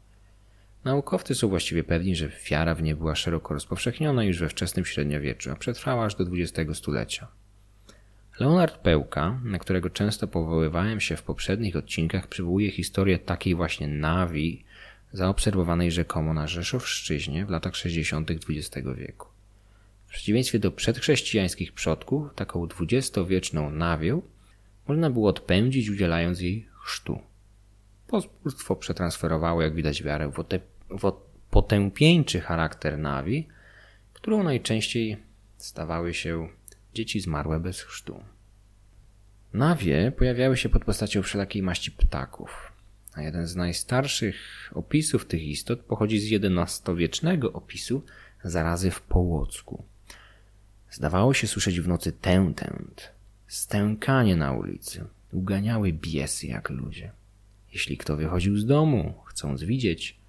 Naukowcy 0.84 1.36
są 1.36 1.48
właściwie 1.48 1.84
pewni, 1.84 2.16
że 2.16 2.30
wiara 2.50 2.76
w 2.76 2.84
nie 2.84 2.96
była 2.96 3.16
szeroko 3.16 3.54
rozpowszechniona 3.54 4.24
już 4.24 4.40
we 4.40 4.50
wczesnym 4.50 4.86
średniowieczu, 4.86 5.52
a 5.52 5.56
przetrwała 5.56 6.06
aż 6.06 6.16
do 6.16 6.24
XX 6.24 6.78
stulecia. 6.78 7.28
Leonard 8.40 8.78
Pełka, 8.78 9.40
na 9.44 9.60
którego 9.60 9.90
często 9.90 10.28
powoływałem 10.28 11.00
się 11.00 11.18
w 11.18 11.24
poprzednich 11.24 11.76
odcinkach, 11.76 12.28
przywołuje 12.28 12.72
historię 12.72 13.20
takiej 13.20 13.56
właśnie 13.56 13.88
nawi 13.88 14.64
zaobserwowanej 15.14 15.92
rzekomo 15.92 16.34
na 16.34 16.48
Rzeszowszczyźnie 16.48 17.46
w 17.46 17.50
latach 17.50 17.76
60. 17.76 18.32
XX 18.32 18.88
wieku. 18.98 19.31
W 20.12 20.14
przeciwieństwie 20.14 20.60
do 20.60 20.72
przedchrześcijańskich 20.72 21.74
przodków, 21.74 22.34
taką 22.36 22.68
dwudziestowieczną 22.68 23.70
nawię 23.70 24.22
można 24.88 25.10
było 25.10 25.30
odpędzić 25.30 25.90
udzielając 25.90 26.42
jej 26.42 26.68
chrztu. 26.84 27.20
Pospólstwo 28.08 28.76
przetransferowało, 28.76 29.62
jak 29.62 29.76
widać, 29.76 30.04
wiarę 30.04 30.32
w, 30.32 30.46
w 30.90 31.12
potępieńczy 31.50 32.40
charakter 32.40 32.98
nawi, 32.98 33.48
którą 34.14 34.44
najczęściej 34.44 35.18
stawały 35.58 36.14
się 36.14 36.50
dzieci 36.94 37.22
zmarłe 37.22 37.60
bez 37.60 37.82
chrztu. 37.82 38.24
Nawie 39.54 40.12
pojawiały 40.12 40.58
się 40.58 40.70
pod 40.70 40.86
postacią 40.86 41.22
wszelakiej 41.22 41.64
maści 41.64 41.92
ptaków, 41.92 42.72
a 43.14 43.22
jeden 43.22 43.48
z 43.48 43.56
najstarszych 43.56 44.72
opisów 44.76 45.26
tych 45.26 45.44
istot 45.44 45.80
pochodzi 45.80 46.20
z 46.20 46.44
XI-wiecznego 46.44 47.54
opisu 47.54 48.04
zarazy 48.44 48.92
w 48.92 49.02
Połocku. 49.02 49.92
Zdawało 50.92 51.34
się 51.34 51.48
słyszeć 51.48 51.82
w 51.82 51.88
nocy 51.88 52.12
tętęt, 52.12 53.12
stękanie 53.48 54.36
na 54.36 54.52
ulicy. 54.52 55.06
Uganiały 55.34 55.94
biesy 55.94 56.48
jak 56.48 56.70
ludzie. 56.70 57.12
Jeśli 57.74 57.98
kto 57.98 58.18
wychodził 58.18 58.58
z 58.58 58.66
domu, 58.66 59.14
chcąc 59.26 59.64
widzieć, 59.64 60.20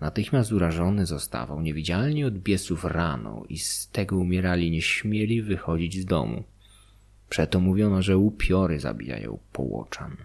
natychmiast 0.00 0.52
urażony 0.52 1.06
zostawał 1.06 1.62
niewidzialnie 1.62 2.26
od 2.26 2.38
biesów 2.38 2.84
rano 2.84 3.44
i 3.48 3.58
z 3.58 3.88
tego 3.88 4.16
umierali 4.16 4.70
nie 4.70 4.82
śmieli 4.82 5.42
wychodzić 5.42 6.00
z 6.00 6.04
domu. 6.04 6.44
Przeto 7.28 7.60
mówiono, 7.60 8.02
że 8.02 8.18
upiory 8.18 8.80
zabijają 8.80 9.38
połoczan. 9.52 10.16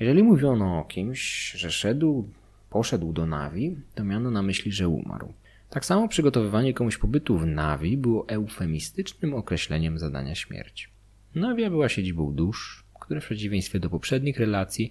Jeżeli 0.00 0.22
mówiono 0.22 0.78
o 0.78 0.84
kimś, 0.84 1.52
że 1.52 1.70
szedł, 1.70 2.28
poszedł 2.70 3.12
do 3.12 3.26
Nawi, 3.26 3.76
to 3.94 4.04
miano 4.04 4.30
na 4.30 4.42
myśli, 4.42 4.72
że 4.72 4.88
umarł. 4.88 5.32
Tak 5.72 5.84
samo 5.84 6.08
przygotowywanie 6.08 6.74
komuś 6.74 6.98
pobytu 6.98 7.38
w 7.38 7.46
Nawi 7.46 7.96
było 7.96 8.28
eufemistycznym 8.28 9.34
określeniem 9.34 9.98
zadania 9.98 10.34
śmierci. 10.34 10.86
Nawia 11.34 11.70
była 11.70 11.88
siedzibą 11.88 12.34
dusz, 12.34 12.84
które 13.00 13.20
w 13.20 13.24
przeciwieństwie 13.24 13.80
do 13.80 13.90
poprzednich 13.90 14.38
relacji 14.38 14.90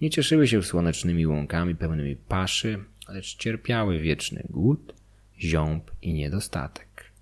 nie 0.00 0.10
cieszyły 0.10 0.48
się 0.48 0.62
słonecznymi 0.62 1.26
łąkami 1.26 1.74
pełnymi 1.74 2.16
paszy, 2.16 2.84
lecz 3.08 3.36
cierpiały 3.36 3.98
wieczny 3.98 4.46
głód, 4.50 4.94
ziąb 5.38 5.90
i 6.02 6.14
niedostatek. 6.14 7.12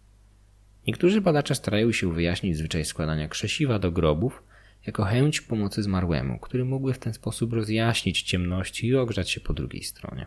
Niektórzy 0.86 1.20
badacze 1.20 1.54
starają 1.54 1.92
się 1.92 2.12
wyjaśnić 2.12 2.56
zwyczaj 2.56 2.84
składania 2.84 3.28
krzesiwa 3.28 3.78
do 3.78 3.92
grobów 3.92 4.42
jako 4.86 5.04
chęć 5.04 5.40
pomocy 5.40 5.82
zmarłemu, 5.82 6.38
który 6.38 6.64
mógłby 6.64 6.92
w 6.92 6.98
ten 6.98 7.14
sposób 7.14 7.52
rozjaśnić 7.52 8.22
ciemności 8.22 8.86
i 8.86 8.96
ogrzać 8.96 9.30
się 9.30 9.40
po 9.40 9.54
drugiej 9.54 9.82
stronie. 9.82 10.26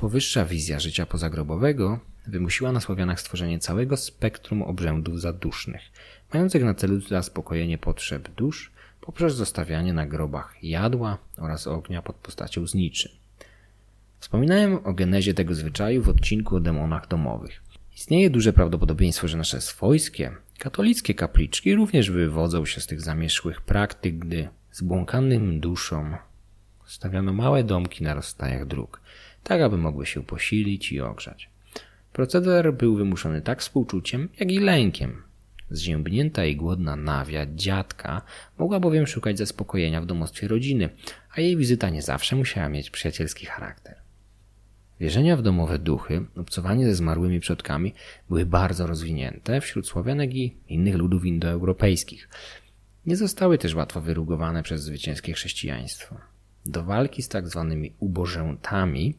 Powyższa 0.00 0.44
wizja 0.44 0.80
życia 0.80 1.06
pozagrobowego 1.06 2.00
wymusiła 2.26 2.72
na 2.72 2.80
Słowianach 2.80 3.20
stworzenie 3.20 3.58
całego 3.58 3.96
spektrum 3.96 4.62
obrzędów 4.62 5.20
zadusznych, 5.20 5.82
mających 6.34 6.64
na 6.64 6.74
celu 6.74 7.00
zaspokojenie 7.00 7.78
potrzeb 7.78 8.28
dusz 8.34 8.72
poprzez 9.00 9.34
zostawianie 9.34 9.92
na 9.92 10.06
grobach 10.06 10.54
jadła 10.62 11.18
oraz 11.38 11.66
ognia 11.66 12.02
pod 12.02 12.16
postacią 12.16 12.66
zniczy. 12.66 13.10
Wspominałem 14.18 14.86
o 14.86 14.92
genezie 14.92 15.34
tego 15.34 15.54
zwyczaju 15.54 16.02
w 16.02 16.08
odcinku 16.08 16.56
o 16.56 16.60
demonach 16.60 17.08
domowych. 17.08 17.62
Istnieje 17.96 18.30
duże 18.30 18.52
prawdopodobieństwo, 18.52 19.28
że 19.28 19.36
nasze 19.36 19.60
swojskie, 19.60 20.32
katolickie 20.58 21.14
kapliczki 21.14 21.74
również 21.74 22.10
wywodzą 22.10 22.66
się 22.66 22.80
z 22.80 22.86
tych 22.86 23.00
zamieszłych 23.00 23.60
praktyk, 23.60 24.18
gdy 24.18 24.48
zbłąkanym 24.72 25.60
duszom 25.60 26.16
stawiano 26.86 27.32
małe 27.32 27.64
domki 27.64 28.04
na 28.04 28.14
rozstajach 28.14 28.66
dróg, 28.66 29.00
tak 29.42 29.60
aby 29.60 29.76
mogły 29.76 30.06
się 30.06 30.24
posilić 30.24 30.92
i 30.92 31.00
ogrzać. 31.00 31.50
Proceder 32.12 32.74
był 32.74 32.96
wymuszony 32.96 33.42
tak 33.42 33.60
współczuciem, 33.60 34.28
jak 34.40 34.50
i 34.50 34.58
lękiem. 34.58 35.22
Zziębnięta 35.70 36.44
i 36.44 36.56
głodna 36.56 36.96
nawia 36.96 37.46
dziadka 37.54 38.22
mogła 38.58 38.80
bowiem 38.80 39.06
szukać 39.06 39.38
zaspokojenia 39.38 40.00
w 40.00 40.06
domostwie 40.06 40.48
rodziny, 40.48 40.88
a 41.34 41.40
jej 41.40 41.56
wizyta 41.56 41.90
nie 41.90 42.02
zawsze 42.02 42.36
musiała 42.36 42.68
mieć 42.68 42.90
przyjacielski 42.90 43.46
charakter. 43.46 43.96
Wierzenia 45.00 45.36
w 45.36 45.42
domowe 45.42 45.78
duchy, 45.78 46.26
obcowanie 46.36 46.86
ze 46.86 46.94
zmarłymi 46.94 47.40
przodkami 47.40 47.94
były 48.28 48.46
bardzo 48.46 48.86
rozwinięte 48.86 49.60
wśród 49.60 49.88
Słowianek 49.88 50.34
i 50.34 50.56
innych 50.68 50.96
ludów 50.96 51.24
indoeuropejskich. 51.24 52.28
Nie 53.06 53.16
zostały 53.16 53.58
też 53.58 53.74
łatwo 53.74 54.00
wyrugowane 54.00 54.62
przez 54.62 54.82
zwycięskie 54.82 55.32
chrześcijaństwo. 55.32 56.16
Do 56.66 56.84
walki 56.84 57.22
z 57.22 57.28
tak 57.28 57.48
zwanymi 57.48 57.92
ubożętami 57.98 59.14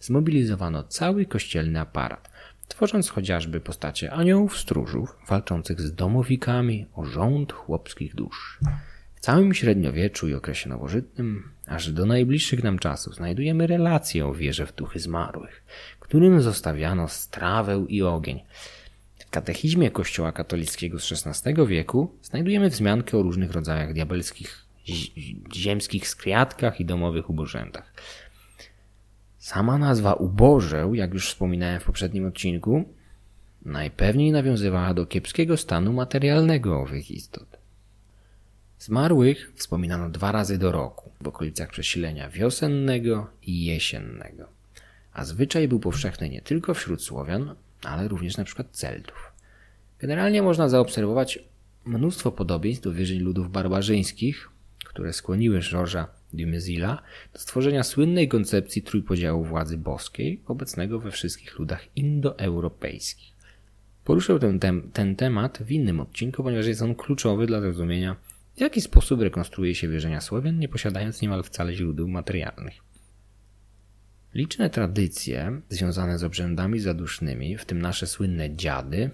zmobilizowano 0.00 0.82
cały 0.82 1.26
kościelny 1.26 1.80
aparat, 1.80 2.30
tworząc 2.68 3.08
chociażby 3.08 3.60
postacie 3.60 4.12
aniołów 4.12 4.58
stróżów 4.58 5.16
walczących 5.28 5.80
z 5.80 5.94
domowikami 5.94 6.86
o 6.94 7.04
rząd 7.04 7.52
chłopskich 7.52 8.14
dusz. 8.14 8.58
W 9.14 9.20
całym 9.20 9.54
średniowieczu 9.54 10.28
i 10.28 10.34
okresie 10.34 10.68
nowożytnym, 10.68 11.50
aż 11.66 11.92
do 11.92 12.06
najbliższych 12.06 12.64
nam 12.64 12.78
czasów, 12.78 13.14
znajdujemy 13.14 13.66
relacje 13.66 14.26
o 14.26 14.34
wierze 14.34 14.66
w 14.66 14.74
duchy 14.74 15.00
zmarłych, 15.00 15.62
którym 16.00 16.42
zostawiano 16.42 17.08
strawę 17.08 17.84
i 17.88 18.02
ogień. 18.02 18.40
W 19.18 19.30
katechizmie 19.30 19.90
Kościoła 19.90 20.32
katolickiego 20.32 20.98
z 20.98 21.26
XVI 21.26 21.66
wieku 21.66 22.14
znajdujemy 22.22 22.70
wzmiankę 22.70 23.18
o 23.18 23.22
różnych 23.22 23.52
rodzajach 23.52 23.92
diabelskich 23.92 24.64
ziemskich 25.54 26.08
skwiatkach 26.08 26.80
i 26.80 26.84
domowych 26.84 27.30
ubożętach. 27.30 27.92
Sama 29.38 29.78
nazwa 29.78 30.14
ubożeł, 30.14 30.94
jak 30.94 31.14
już 31.14 31.28
wspominałem 31.28 31.80
w 31.80 31.84
poprzednim 31.84 32.26
odcinku, 32.26 32.84
najpewniej 33.64 34.32
nawiązywała 34.32 34.94
do 34.94 35.06
kiepskiego 35.06 35.56
stanu 35.56 35.92
materialnego 35.92 36.80
owych 36.80 37.10
istot. 37.10 37.58
Zmarłych 38.78 39.52
wspominano 39.54 40.10
dwa 40.10 40.32
razy 40.32 40.58
do 40.58 40.72
roku, 40.72 41.10
w 41.20 41.28
okolicach 41.28 41.70
przesilenia 41.70 42.30
wiosennego 42.30 43.30
i 43.42 43.64
jesiennego, 43.64 44.48
a 45.12 45.24
zwyczaj 45.24 45.68
był 45.68 45.80
powszechny 45.80 46.28
nie 46.28 46.42
tylko 46.42 46.74
wśród 46.74 47.02
Słowian, 47.02 47.54
ale 47.82 48.08
również 48.08 48.36
przykład 48.44 48.68
Celtów. 48.70 49.32
Generalnie 49.98 50.42
można 50.42 50.68
zaobserwować 50.68 51.38
mnóstwo 51.84 52.32
podobieństw 52.32 52.84
do 52.84 52.92
wierzeń 52.92 53.18
ludów 53.18 53.50
barbarzyńskich, 53.50 54.48
które 54.84 55.12
skłoniły 55.12 55.60
Georgesa 55.60 56.17
Dumezila 56.32 57.02
do 57.32 57.38
stworzenia 57.38 57.82
słynnej 57.82 58.28
koncepcji 58.28 58.82
trójpodziału 58.82 59.44
władzy 59.44 59.78
boskiej, 59.78 60.42
obecnego 60.46 61.00
we 61.00 61.10
wszystkich 61.10 61.58
ludach 61.58 61.96
indoeuropejskich. 61.96 63.32
Poruszę 64.04 64.38
ten, 64.38 64.60
tem 64.60 64.90
ten 64.92 65.16
temat 65.16 65.58
w 65.62 65.70
innym 65.70 66.00
odcinku, 66.00 66.42
ponieważ 66.42 66.66
jest 66.66 66.82
on 66.82 66.94
kluczowy 66.94 67.46
dla 67.46 67.60
zrozumienia, 67.60 68.16
w 68.56 68.60
jaki 68.60 68.80
sposób 68.80 69.20
rekonstruuje 69.20 69.74
się 69.74 69.88
wierzenia 69.88 70.20
Słowian, 70.20 70.58
nie 70.58 70.68
posiadając 70.68 71.22
niemal 71.22 71.42
wcale 71.42 71.74
źródeł 71.74 72.08
materialnych. 72.08 72.74
Liczne 74.34 74.70
tradycje 74.70 75.60
związane 75.68 76.18
z 76.18 76.24
obrzędami 76.24 76.80
zadusznymi, 76.80 77.56
w 77.56 77.64
tym 77.64 77.82
nasze 77.82 78.06
słynne 78.06 78.56
dziady, 78.56 79.10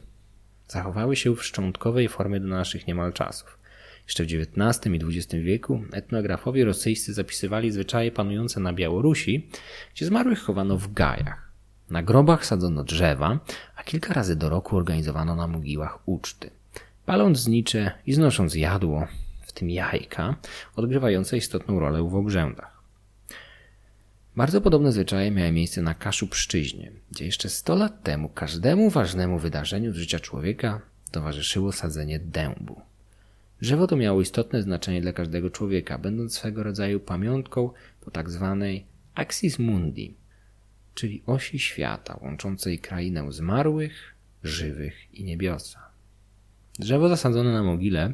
zachowały 0.68 1.16
się 1.16 1.36
w 1.36 1.44
szczątkowej 1.44 2.08
formie 2.08 2.40
do 2.40 2.46
naszych 2.46 2.86
niemal 2.86 3.12
czasów. 3.12 3.58
Jeszcze 4.06 4.24
w 4.24 4.26
XIX 4.26 4.94
i 4.94 5.18
XX 5.18 5.34
wieku 5.44 5.82
etnografowie 5.92 6.64
rosyjscy 6.64 7.12
zapisywali 7.12 7.72
zwyczaje 7.72 8.12
panujące 8.12 8.60
na 8.60 8.72
Białorusi, 8.72 9.48
gdzie 9.94 10.06
zmarłych 10.06 10.38
chowano 10.38 10.78
w 10.78 10.92
gajach. 10.92 11.52
Na 11.90 12.02
grobach 12.02 12.46
sadzono 12.46 12.84
drzewa, 12.84 13.40
a 13.76 13.82
kilka 13.82 14.14
razy 14.14 14.36
do 14.36 14.48
roku 14.48 14.76
organizowano 14.76 15.36
na 15.36 15.46
mogiłach 15.46 16.08
uczty. 16.08 16.50
Paląc 17.06 17.38
znicze 17.38 17.90
i 18.06 18.12
znosząc 18.12 18.54
jadło, 18.54 19.06
w 19.42 19.52
tym 19.52 19.70
jajka, 19.70 20.36
odgrywające 20.76 21.36
istotną 21.36 21.80
rolę 21.80 22.02
w 22.02 22.14
obrzędach. 22.14 22.74
Bardzo 24.36 24.60
podobne 24.60 24.92
zwyczaje 24.92 25.30
miały 25.30 25.52
miejsce 25.52 25.82
na 25.82 25.94
Kaszubszczyźnie, 25.94 26.92
gdzie 27.10 27.26
jeszcze 27.26 27.48
100 27.48 27.74
lat 27.74 28.02
temu 28.02 28.28
każdemu 28.28 28.90
ważnemu 28.90 29.38
wydarzeniu 29.38 29.92
z 29.92 29.96
życia 29.96 30.20
człowieka 30.20 30.80
towarzyszyło 31.10 31.72
sadzenie 31.72 32.18
dębu. 32.18 32.80
Drzewo 33.64 33.86
to 33.86 33.96
miało 33.96 34.20
istotne 34.20 34.62
znaczenie 34.62 35.00
dla 35.00 35.12
każdego 35.12 35.50
człowieka, 35.50 35.98
będąc 35.98 36.34
swego 36.34 36.62
rodzaju 36.62 37.00
pamiątką 37.00 37.70
po 38.00 38.10
tak 38.10 38.30
zwanej 38.30 38.84
axis 39.14 39.58
mundi, 39.58 40.14
czyli 40.94 41.22
osi 41.26 41.58
świata 41.58 42.18
łączącej 42.22 42.78
krainę 42.78 43.32
zmarłych, 43.32 44.14
żywych 44.42 45.14
i 45.14 45.24
niebiosa. 45.24 45.80
Drzewo 46.78 47.08
zasadzone 47.08 47.52
na 47.52 47.62
mogile 47.62 48.12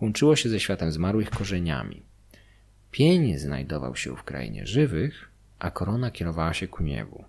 łączyło 0.00 0.36
się 0.36 0.48
ze 0.48 0.60
światem 0.60 0.92
zmarłych 0.92 1.30
korzeniami. 1.30 2.02
Pień 2.90 3.38
znajdował 3.38 3.96
się 3.96 4.16
w 4.16 4.22
krainie 4.22 4.66
żywych, 4.66 5.30
a 5.58 5.70
korona 5.70 6.10
kierowała 6.10 6.54
się 6.54 6.68
ku 6.68 6.82
niebu. 6.82 7.24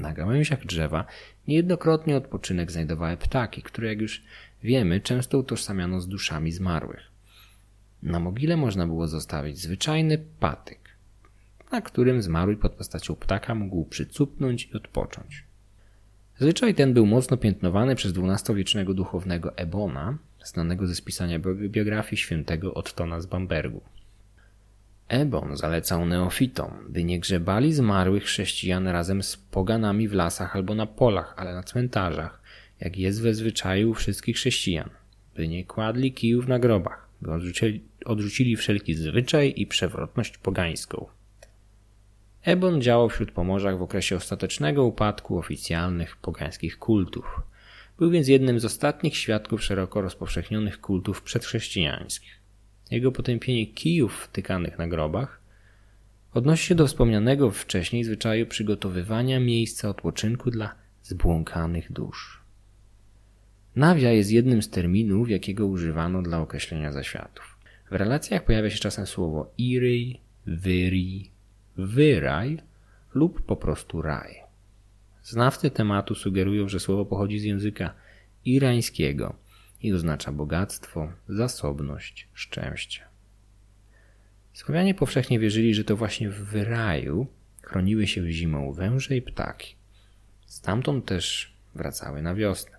Na 0.00 0.12
gałęziach 0.12 0.66
drzewa 0.66 1.04
niejednokrotnie 1.48 2.16
odpoczynek 2.16 2.72
znajdowały 2.72 3.16
ptaki, 3.16 3.62
które, 3.62 3.88
jak 3.88 4.00
już 4.00 4.22
wiemy, 4.62 5.00
często 5.00 5.38
utożsamiano 5.38 6.00
z 6.00 6.08
duszami 6.08 6.52
zmarłych. 6.52 7.10
Na 8.02 8.20
mogile 8.20 8.56
można 8.56 8.86
było 8.86 9.08
zostawić 9.08 9.58
zwyczajny 9.58 10.18
patyk, 10.40 10.78
na 11.72 11.80
którym 11.80 12.22
zmarły 12.22 12.56
pod 12.56 12.72
postacią 12.72 13.16
ptaka 13.16 13.54
mógł 13.54 13.84
przycupnąć 13.84 14.66
i 14.66 14.74
odpocząć. 14.74 15.44
Zwyczaj 16.38 16.74
ten 16.74 16.94
był 16.94 17.06
mocno 17.06 17.36
piętnowany 17.36 17.94
przez 17.94 18.12
XII-wiecznego 18.16 18.94
duchownego 18.94 19.56
Ebona, 19.56 20.18
znanego 20.44 20.86
ze 20.86 20.94
spisania 20.94 21.38
biografii 21.68 22.16
świętego 22.16 22.74
Ottona 22.74 23.20
z 23.20 23.26
Bambergu. 23.26 23.80
Ebon 25.10 25.56
zalecał 25.56 26.06
neofitom, 26.06 26.70
by 26.88 27.04
nie 27.04 27.20
grzebali 27.20 27.72
zmarłych 27.72 28.24
chrześcijan 28.24 28.88
razem 28.88 29.22
z 29.22 29.36
poganami 29.36 30.08
w 30.08 30.12
lasach 30.12 30.56
albo 30.56 30.74
na 30.74 30.86
polach, 30.86 31.34
ale 31.36 31.54
na 31.54 31.62
cmentarzach, 31.62 32.42
jak 32.80 32.96
jest 32.96 33.22
we 33.22 33.34
zwyczaju 33.34 33.94
wszystkich 33.94 34.36
chrześcijan, 34.36 34.90
by 35.36 35.48
nie 35.48 35.64
kładli 35.64 36.12
kijów 36.12 36.48
na 36.48 36.58
grobach, 36.58 37.08
by 37.22 37.32
odrzucili, 37.32 37.84
odrzucili 38.04 38.56
wszelki 38.56 38.94
zwyczaj 38.94 39.52
i 39.56 39.66
przewrotność 39.66 40.38
pogańską. 40.38 41.06
Ebon 42.42 42.82
działał 42.82 43.08
wśród 43.08 43.32
Pomorzach 43.32 43.78
w 43.78 43.82
okresie 43.82 44.16
ostatecznego 44.16 44.84
upadku 44.84 45.38
oficjalnych 45.38 46.16
pogańskich 46.16 46.78
kultów. 46.78 47.40
Był 47.98 48.10
więc 48.10 48.28
jednym 48.28 48.60
z 48.60 48.64
ostatnich 48.64 49.16
świadków 49.16 49.64
szeroko 49.64 50.00
rozpowszechnionych 50.00 50.80
kultów 50.80 51.22
przedchrześcijańskich. 51.22 52.39
Jego 52.90 53.12
potępienie 53.12 53.66
kijów 53.66 54.14
wtykanych 54.24 54.78
na 54.78 54.88
grobach 54.88 55.40
odnosi 56.34 56.66
się 56.66 56.74
do 56.74 56.86
wspomnianego 56.86 57.50
wcześniej 57.50 58.04
zwyczaju 58.04 58.46
przygotowywania 58.46 59.40
miejsca 59.40 59.88
odpoczynku 59.88 60.50
dla 60.50 60.74
zbłąkanych 61.02 61.92
dusz. 61.92 62.40
Nawia 63.76 64.12
jest 64.12 64.30
jednym 64.30 64.62
z 64.62 64.70
terminów, 64.70 65.30
jakiego 65.30 65.66
używano 65.66 66.22
dla 66.22 66.40
określenia 66.40 66.92
zaświatów. 66.92 67.58
W 67.90 67.94
relacjach 67.94 68.44
pojawia 68.44 68.70
się 68.70 68.78
czasem 68.78 69.06
słowo 69.06 69.52
iryj, 69.58 70.20
wyri, 70.46 71.30
wyraj 71.76 72.58
lub 73.14 73.42
po 73.42 73.56
prostu 73.56 74.02
raj. 74.02 74.34
Znawcy 75.22 75.70
tematu 75.70 76.14
sugerują, 76.14 76.68
że 76.68 76.80
słowo 76.80 77.04
pochodzi 77.04 77.38
z 77.38 77.44
języka 77.44 77.94
irańskiego 78.44 79.34
i 79.82 79.92
oznacza 79.92 80.32
bogactwo, 80.32 81.12
zasobność, 81.28 82.28
szczęście. 82.34 83.00
Słowianie 84.52 84.94
powszechnie 84.94 85.38
wierzyli, 85.38 85.74
że 85.74 85.84
to 85.84 85.96
właśnie 85.96 86.30
w 86.30 86.44
wyraju 86.44 87.26
chroniły 87.62 88.06
się 88.06 88.32
zimą 88.32 88.72
węże 88.72 89.16
i 89.16 89.22
ptaki. 89.22 89.74
Stamtąd 90.46 91.04
też 91.04 91.54
wracały 91.74 92.22
na 92.22 92.34
wiosnę. 92.34 92.78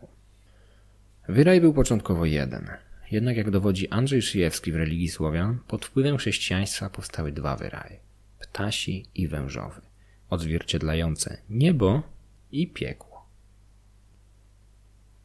Wyraj 1.28 1.62
był 1.62 1.74
początkowo 1.74 2.26
jeden. 2.26 2.70
Jednak 3.12 3.38
jak 3.38 3.52
dowodzi 3.52 3.90
Andrzej 3.90 4.22
Szyjewski 4.22 4.72
w 4.72 4.76
religii 4.76 5.10
Słowian, 5.10 5.60
pod 5.68 5.86
wpływem 5.86 6.18
chrześcijaństwa 6.18 6.90
powstały 6.90 7.32
dwa 7.32 7.56
wyraje 7.56 8.12
ptasi 8.52 9.06
i 9.16 9.28
wężowy, 9.28 9.82
odzwierciedlające 10.30 11.38
niebo 11.50 12.04
i 12.52 12.68
piekło. 12.68 13.11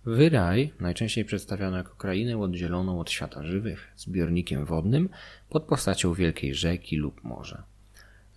Wyraj 0.07 0.73
najczęściej 0.81 1.25
przedstawiano 1.25 1.77
jako 1.77 1.95
krainę 1.95 2.39
oddzieloną 2.39 3.01
od 3.01 3.11
świata 3.11 3.43
żywych, 3.43 3.93
zbiornikiem 3.97 4.65
wodnym 4.65 5.09
pod 5.49 5.63
postacią 5.63 6.15
wielkiej 6.15 6.55
rzeki 6.55 6.97
lub 6.97 7.25
morza. 7.25 7.63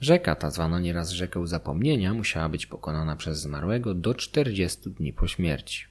Rzeka 0.01 0.35
ta, 0.35 0.49
zwana 0.49 0.79
nieraz 0.79 1.09
rzeką 1.09 1.47
zapomnienia, 1.47 2.13
musiała 2.13 2.49
być 2.49 2.65
pokonana 2.65 3.15
przez 3.15 3.39
zmarłego 3.39 3.93
do 3.93 4.13
40 4.13 4.89
dni 4.89 5.13
po 5.13 5.27
śmierci. 5.27 5.85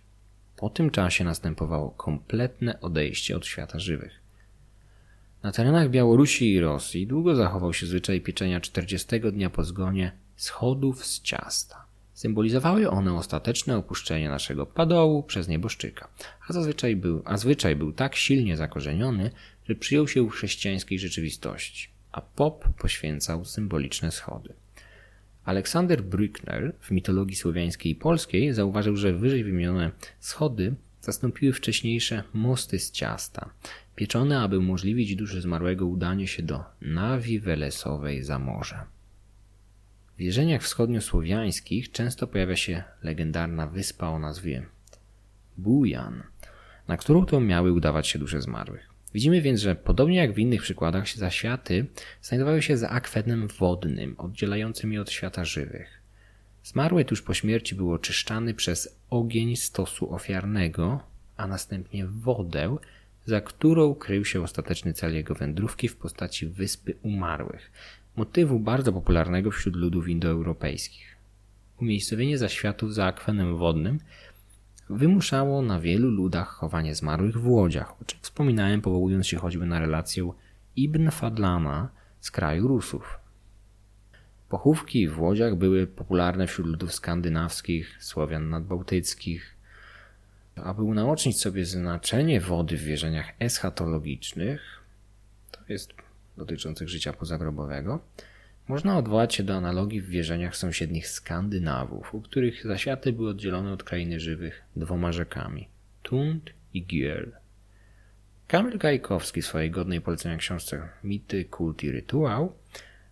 Po 0.57 0.71
tym 0.71 0.91
czasie 0.91 1.25
następowało 1.25 1.91
kompletne 1.91 2.81
odejście 2.81 3.37
od 3.37 3.47
świata 3.47 3.79
żywych. 3.79 4.21
Na 5.43 5.53
terenach 5.53 5.91
Białorusi 5.91 6.53
i 6.53 6.61
Rosji 6.61 7.07
długo 7.07 7.35
zachował 7.37 7.75
się 7.75 7.87
zwyczaj 7.87 8.21
pieczenia 8.21 8.61
40 8.61 9.21
dnia 9.21 9.51
po 9.51 9.65
zgonie 9.65 10.13
schodów 10.37 11.07
z 11.07 11.23
ciasta. 11.23 11.88
Symbolizowały 12.19 12.91
one 12.91 13.15
ostateczne 13.15 13.77
opuszczenie 13.77 14.29
naszego 14.29 14.67
padołu 14.67 15.23
przez 15.23 15.49
nieboszczyka, 15.49 16.09
a, 16.49 16.53
zazwyczaj 16.53 16.97
był, 16.97 17.23
a 17.25 17.37
zwyczaj 17.37 17.77
był 17.77 17.93
tak 17.93 18.17
silnie 18.17 18.57
zakorzeniony, 18.57 19.31
że 19.69 19.75
przyjął 19.75 20.09
się 20.09 20.27
w 20.27 20.31
chrześcijańskiej 20.31 20.99
rzeczywistości, 20.99 21.89
a 22.13 22.21
pop 22.21 22.69
poświęcał 22.79 23.45
symboliczne 23.45 24.11
schody. 24.11 24.55
Aleksander 25.45 26.03
Brückner 26.03 26.73
w 26.81 26.91
mitologii 26.91 27.37
słowiańskiej 27.37 27.93
i 27.93 27.97
polskiej 27.97 28.55
zauważył, 28.55 28.97
że 28.97 29.13
wyżej 29.13 29.45
wymienione 29.45 29.91
schody 30.21 30.75
zastąpiły 31.03 31.53
wcześniejsze 31.53 32.23
mosty 32.35 32.79
z 32.79 32.91
ciasta, 32.91 33.51
pieczone, 33.97 34.41
aby 34.41 34.59
umożliwić 34.59 35.17
duszy 35.17 35.41
zmarłego 35.41 35.87
udanie 35.87 36.27
się 36.27 36.43
do 36.43 36.65
Nawi 36.81 37.41
Welesowej 37.41 38.23
za 38.23 38.39
morze. 38.39 38.98
W 40.19 40.21
wierzeniach 40.21 40.63
wschodniosłowiańskich 40.63 41.93
często 41.93 42.27
pojawia 42.27 42.57
się 42.57 42.83
legendarna 43.03 43.67
wyspa 43.67 44.09
o 44.09 44.19
nazwie 44.19 44.67
Bujan, 45.57 46.23
na 46.89 46.97
którą 46.97 47.27
to 47.27 47.41
miały 47.41 47.73
udawać 47.73 48.09
się 48.09 48.19
dusze 48.19 48.43
zmarłych. 48.43 48.89
Widzimy 49.15 49.41
więc, 49.41 49.61
że 49.61 49.75
podobnie 49.75 50.17
jak 50.17 50.35
w 50.35 50.39
innych 50.39 50.63
przykładach, 50.63 51.09
zaświaty 51.09 51.87
znajdowały 52.23 52.63
się 52.63 52.77
za 52.77 52.91
akwenem 52.91 53.49
wodnym, 53.49 54.15
oddzielającym 54.19 54.93
je 54.93 55.01
od 55.01 55.11
świata 55.11 55.45
żywych. 55.45 56.03
Zmarły 56.65 57.05
tuż 57.05 57.23
po 57.23 57.35
śmierci 57.35 57.75
był 57.75 57.93
oczyszczany 57.93 58.55
przez 58.55 58.99
ogień 59.11 59.57
stosu 59.57 60.15
ofiarnego, 60.15 61.01
a 61.37 61.47
następnie 61.47 62.07
wodę, 62.07 62.77
za 63.27 63.41
którą 63.41 63.95
krył 63.95 64.25
się 64.25 64.43
ostateczny 64.43 64.93
cel 64.93 65.15
jego 65.15 65.35
wędrówki 65.35 65.89
w 65.89 65.97
postaci 65.97 66.47
Wyspy 66.47 66.95
Umarłych, 67.03 67.71
motywu 68.19 68.59
bardzo 68.59 68.93
popularnego 68.93 69.51
wśród 69.51 69.77
ludów 69.77 70.09
indoeuropejskich. 70.09 71.17
Umiejscowienie 71.81 72.39
zaświatów 72.39 72.95
za 72.95 73.05
akwenem 73.05 73.57
wodnym 73.57 73.99
wymuszało 74.91 75.63
na 75.63 75.81
wielu 75.81 76.11
ludach 76.11 76.49
chowanie 76.49 76.95
zmarłych 76.95 77.37
w 77.37 77.49
łodziach, 77.49 78.03
o 78.03 78.05
czym 78.05 78.19
wspominałem 78.23 78.81
powołując 78.81 79.27
się 79.27 79.37
choćby 79.37 79.67
na 79.67 79.81
relację 79.81 80.33
Ibn 80.77 81.11
Fadlana 81.11 81.89
z 82.21 82.31
kraju 82.31 82.69
Rusów. 82.69 83.19
Pochówki 84.49 85.09
w 85.09 85.21
łodziach 85.21 85.55
były 85.55 85.87
popularne 85.87 86.47
wśród 86.47 86.67
ludów 86.67 86.95
skandynawskich, 86.95 87.97
Słowian 88.01 88.51
nadbałtyckich, 88.51 89.57
aby 90.57 90.83
unaocznić 90.83 91.41
sobie 91.41 91.65
znaczenie 91.65 92.41
wody 92.41 92.77
w 92.77 92.83
wierzeniach 92.83 93.33
eschatologicznych, 93.39 94.61
to 95.51 95.61
jest 95.69 96.08
dotyczących 96.39 96.89
życia 96.89 97.13
pozagrobowego, 97.13 98.01
można 98.69 98.99
odwołać 98.99 99.35
się 99.35 99.43
do 99.43 99.55
analogii 99.55 100.01
w 100.01 100.09
wierzeniach 100.09 100.57
sąsiednich 100.57 101.09
Skandynawów, 101.09 102.15
u 102.15 102.21
których 102.21 102.67
zaświaty 102.67 103.13
były 103.13 103.31
oddzielone 103.31 103.73
od 103.73 103.85
krainy 103.85 104.21
żywych 104.21 104.63
dwoma 104.77 105.13
rzekami 105.13 105.69
Tund 106.03 106.51
i 106.75 106.87
Gier. 106.87 107.33
Kamil 108.49 108.79
Gajkowski 108.79 109.43
w 109.43 109.47
swojej 109.47 109.71
godnej 109.71 110.01
polecenia 110.01 110.37
książce 110.37 110.89
Mity, 111.05 111.45
kult 111.45 111.83
i 111.83 111.93
rytuał 111.93 112.53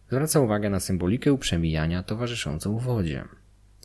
zwraca 0.08 0.40
uwagę 0.40 0.70
na 0.70 0.80
symbolikę 0.80 1.32
uprzemijania 1.32 2.02
towarzyszącą 2.02 2.78
wodzie. 2.78 3.24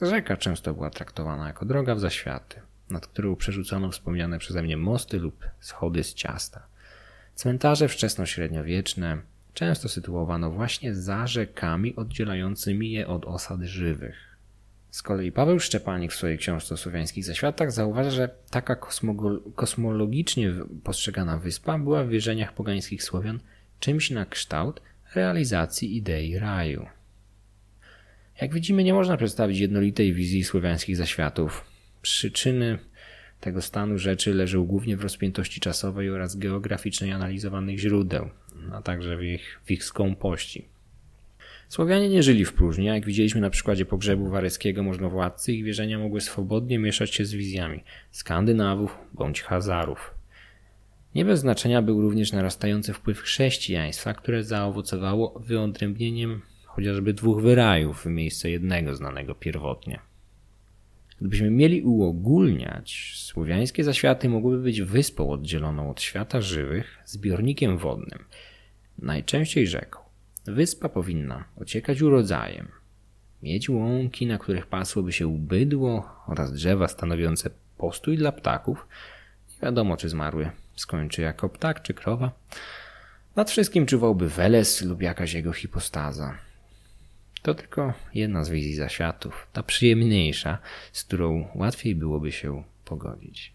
Rzeka 0.02 0.38
często 0.38 0.74
była 0.74 0.90
traktowana 0.90 1.48
jako 1.48 1.66
droga 1.66 1.96
w 1.96 2.00
zaświaty 2.00 2.62
nad 2.92 3.08
którą 3.08 3.36
przerzucono 3.36 3.92
wspomniane 3.92 4.40
przeze 4.40 4.64
mnie 4.64 4.78
mosty 4.78 5.20
lub 5.20 5.46
schody 5.60 6.04
z 6.04 6.14
ciasta. 6.14 6.68
Cmentarze 7.36 7.88
wczesnośredniowieczne 7.88 9.22
często 9.54 9.90
sytuowano 9.90 10.52
właśnie 10.52 10.96
za 10.96 11.28
rzekami 11.28 11.96
oddzielającymi 11.96 12.92
je 12.92 13.08
od 13.08 13.26
osad 13.26 13.62
żywych. 13.62 14.38
Z 14.92 15.02
kolei 15.02 15.32
Paweł 15.32 15.60
Szczepanik 15.60 16.12
w 16.12 16.16
swojej 16.16 16.38
książce 16.38 16.74
o 16.74 16.78
słowiańskich 16.78 17.26
zaświatach 17.26 17.72
zauważa, 17.72 18.12
że 18.12 18.30
taka 18.50 18.78
kosmologicznie 19.56 20.54
postrzegana 20.84 21.38
wyspa 21.38 21.80
była 21.80 22.04
w 22.04 22.10
wierzeniach 22.10 22.54
pogańskich 22.54 23.04
Słowian 23.04 23.40
czymś 23.80 24.12
na 24.12 24.26
kształt 24.26 24.82
realizacji 25.16 25.98
idei 25.98 26.40
raju. 26.40 26.86
Jak 28.42 28.54
widzimy, 28.54 28.84
nie 28.84 28.94
można 28.94 29.18
przedstawić 29.18 29.60
jednolitej 29.60 30.14
wizji 30.14 30.44
słowiańskich 30.44 30.98
zaświatów. 30.98 31.66
Przyczyny 32.02 32.80
tego 33.42 33.62
stanu 33.62 33.98
rzeczy 33.98 34.34
leżą 34.34 34.64
głównie 34.64 34.98
w 34.98 35.02
rozpiętości 35.02 35.60
czasowej 35.60 36.10
oraz 36.10 36.36
geograficznej 36.36 37.12
analizowanych 37.12 37.80
źródeł, 37.80 38.30
a 38.72 38.82
także 38.82 39.18
w 39.18 39.24
ich, 39.24 39.60
w 39.66 39.72
ich 39.72 39.84
skąpości. 39.84 40.66
Słowianie 41.70 42.10
nie 42.10 42.24
żyli 42.24 42.46
w 42.46 42.54
próżni, 42.54 42.86
jak 42.86 43.06
widzieliśmy 43.06 43.42
na 43.42 43.50
przykładzie 43.50 43.86
pogrzebu 43.86 44.30
wareckiego 44.30 44.84
możnowładcy, 44.84 45.54
ich 45.54 45.64
wierzenia 45.64 46.00
mogły 46.00 46.22
swobodnie 46.22 46.80
mieszać 46.80 47.16
się 47.16 47.26
z 47.26 47.34
wizjami 47.34 47.84
Skandynawów 48.12 48.98
bądź 49.14 49.42
Hazarów. 49.42 50.14
Nie 51.16 51.26
bez 51.26 51.40
znaczenia 51.40 51.82
był 51.82 52.02
również 52.02 52.32
narastający 52.32 52.94
wpływ 52.94 53.20
chrześcijaństwa, 53.20 54.14
które 54.14 54.44
zaowocowało 54.44 55.40
wyodrębnieniem 55.40 56.42
chociażby 56.66 57.14
dwóch 57.14 57.42
wyrajów 57.42 58.04
w 58.04 58.06
miejsce 58.06 58.50
jednego 58.50 58.96
znanego 58.96 59.36
pierwotnie. 59.36 60.00
Gdybyśmy 61.22 61.50
mieli 61.50 61.82
uogólniać, 61.82 63.14
słowiańskie 63.16 63.84
zaświaty 63.84 64.30
mogłyby 64.30 64.64
być 64.64 64.82
wyspą 64.82 65.30
oddzieloną 65.30 65.90
od 65.90 66.02
świata 66.02 66.42
żywych, 66.42 67.00
zbiornikiem 67.06 67.78
wodnym, 67.78 68.26
najczęściej 69.00 69.68
rzeką. 69.68 70.00
Wyspa 70.46 70.90
powinna 70.90 71.44
ociekać 71.56 72.02
urodzajem, 72.02 72.68
mieć 73.44 73.70
łąki, 73.70 74.26
na 74.26 74.38
których 74.38 74.68
pasłoby 74.68 75.12
się 75.12 75.38
bydło 75.38 76.10
oraz 76.28 76.54
drzewa 76.54 76.88
stanowiące 76.88 77.50
postój 77.78 78.18
dla 78.18 78.32
ptaków. 78.32 78.88
Nie 79.50 79.60
wiadomo, 79.62 79.98
czy 79.98 80.10
zmarły 80.10 80.50
skończy 80.76 81.22
jako 81.22 81.50
ptak 81.50 81.82
czy 81.82 81.94
krowa. 81.94 82.32
Nad 83.36 83.52
wszystkim 83.52 83.86
czuwałby 83.86 84.30
Weles 84.30 84.82
lub 84.82 85.02
jakaś 85.02 85.34
jego 85.34 85.54
hipostaza. 85.54 86.38
To 87.42 87.54
tylko 87.54 87.94
jedna 88.14 88.44
z 88.44 88.50
wizji 88.50 88.76
zaświatów, 88.76 89.48
ta 89.54 89.64
przyjemniejsza, 89.64 90.58
z 90.92 91.04
którą 91.04 91.48
łatwiej 91.56 91.96
byłoby 91.96 92.32
się 92.32 92.64
pogodzić. 92.86 93.54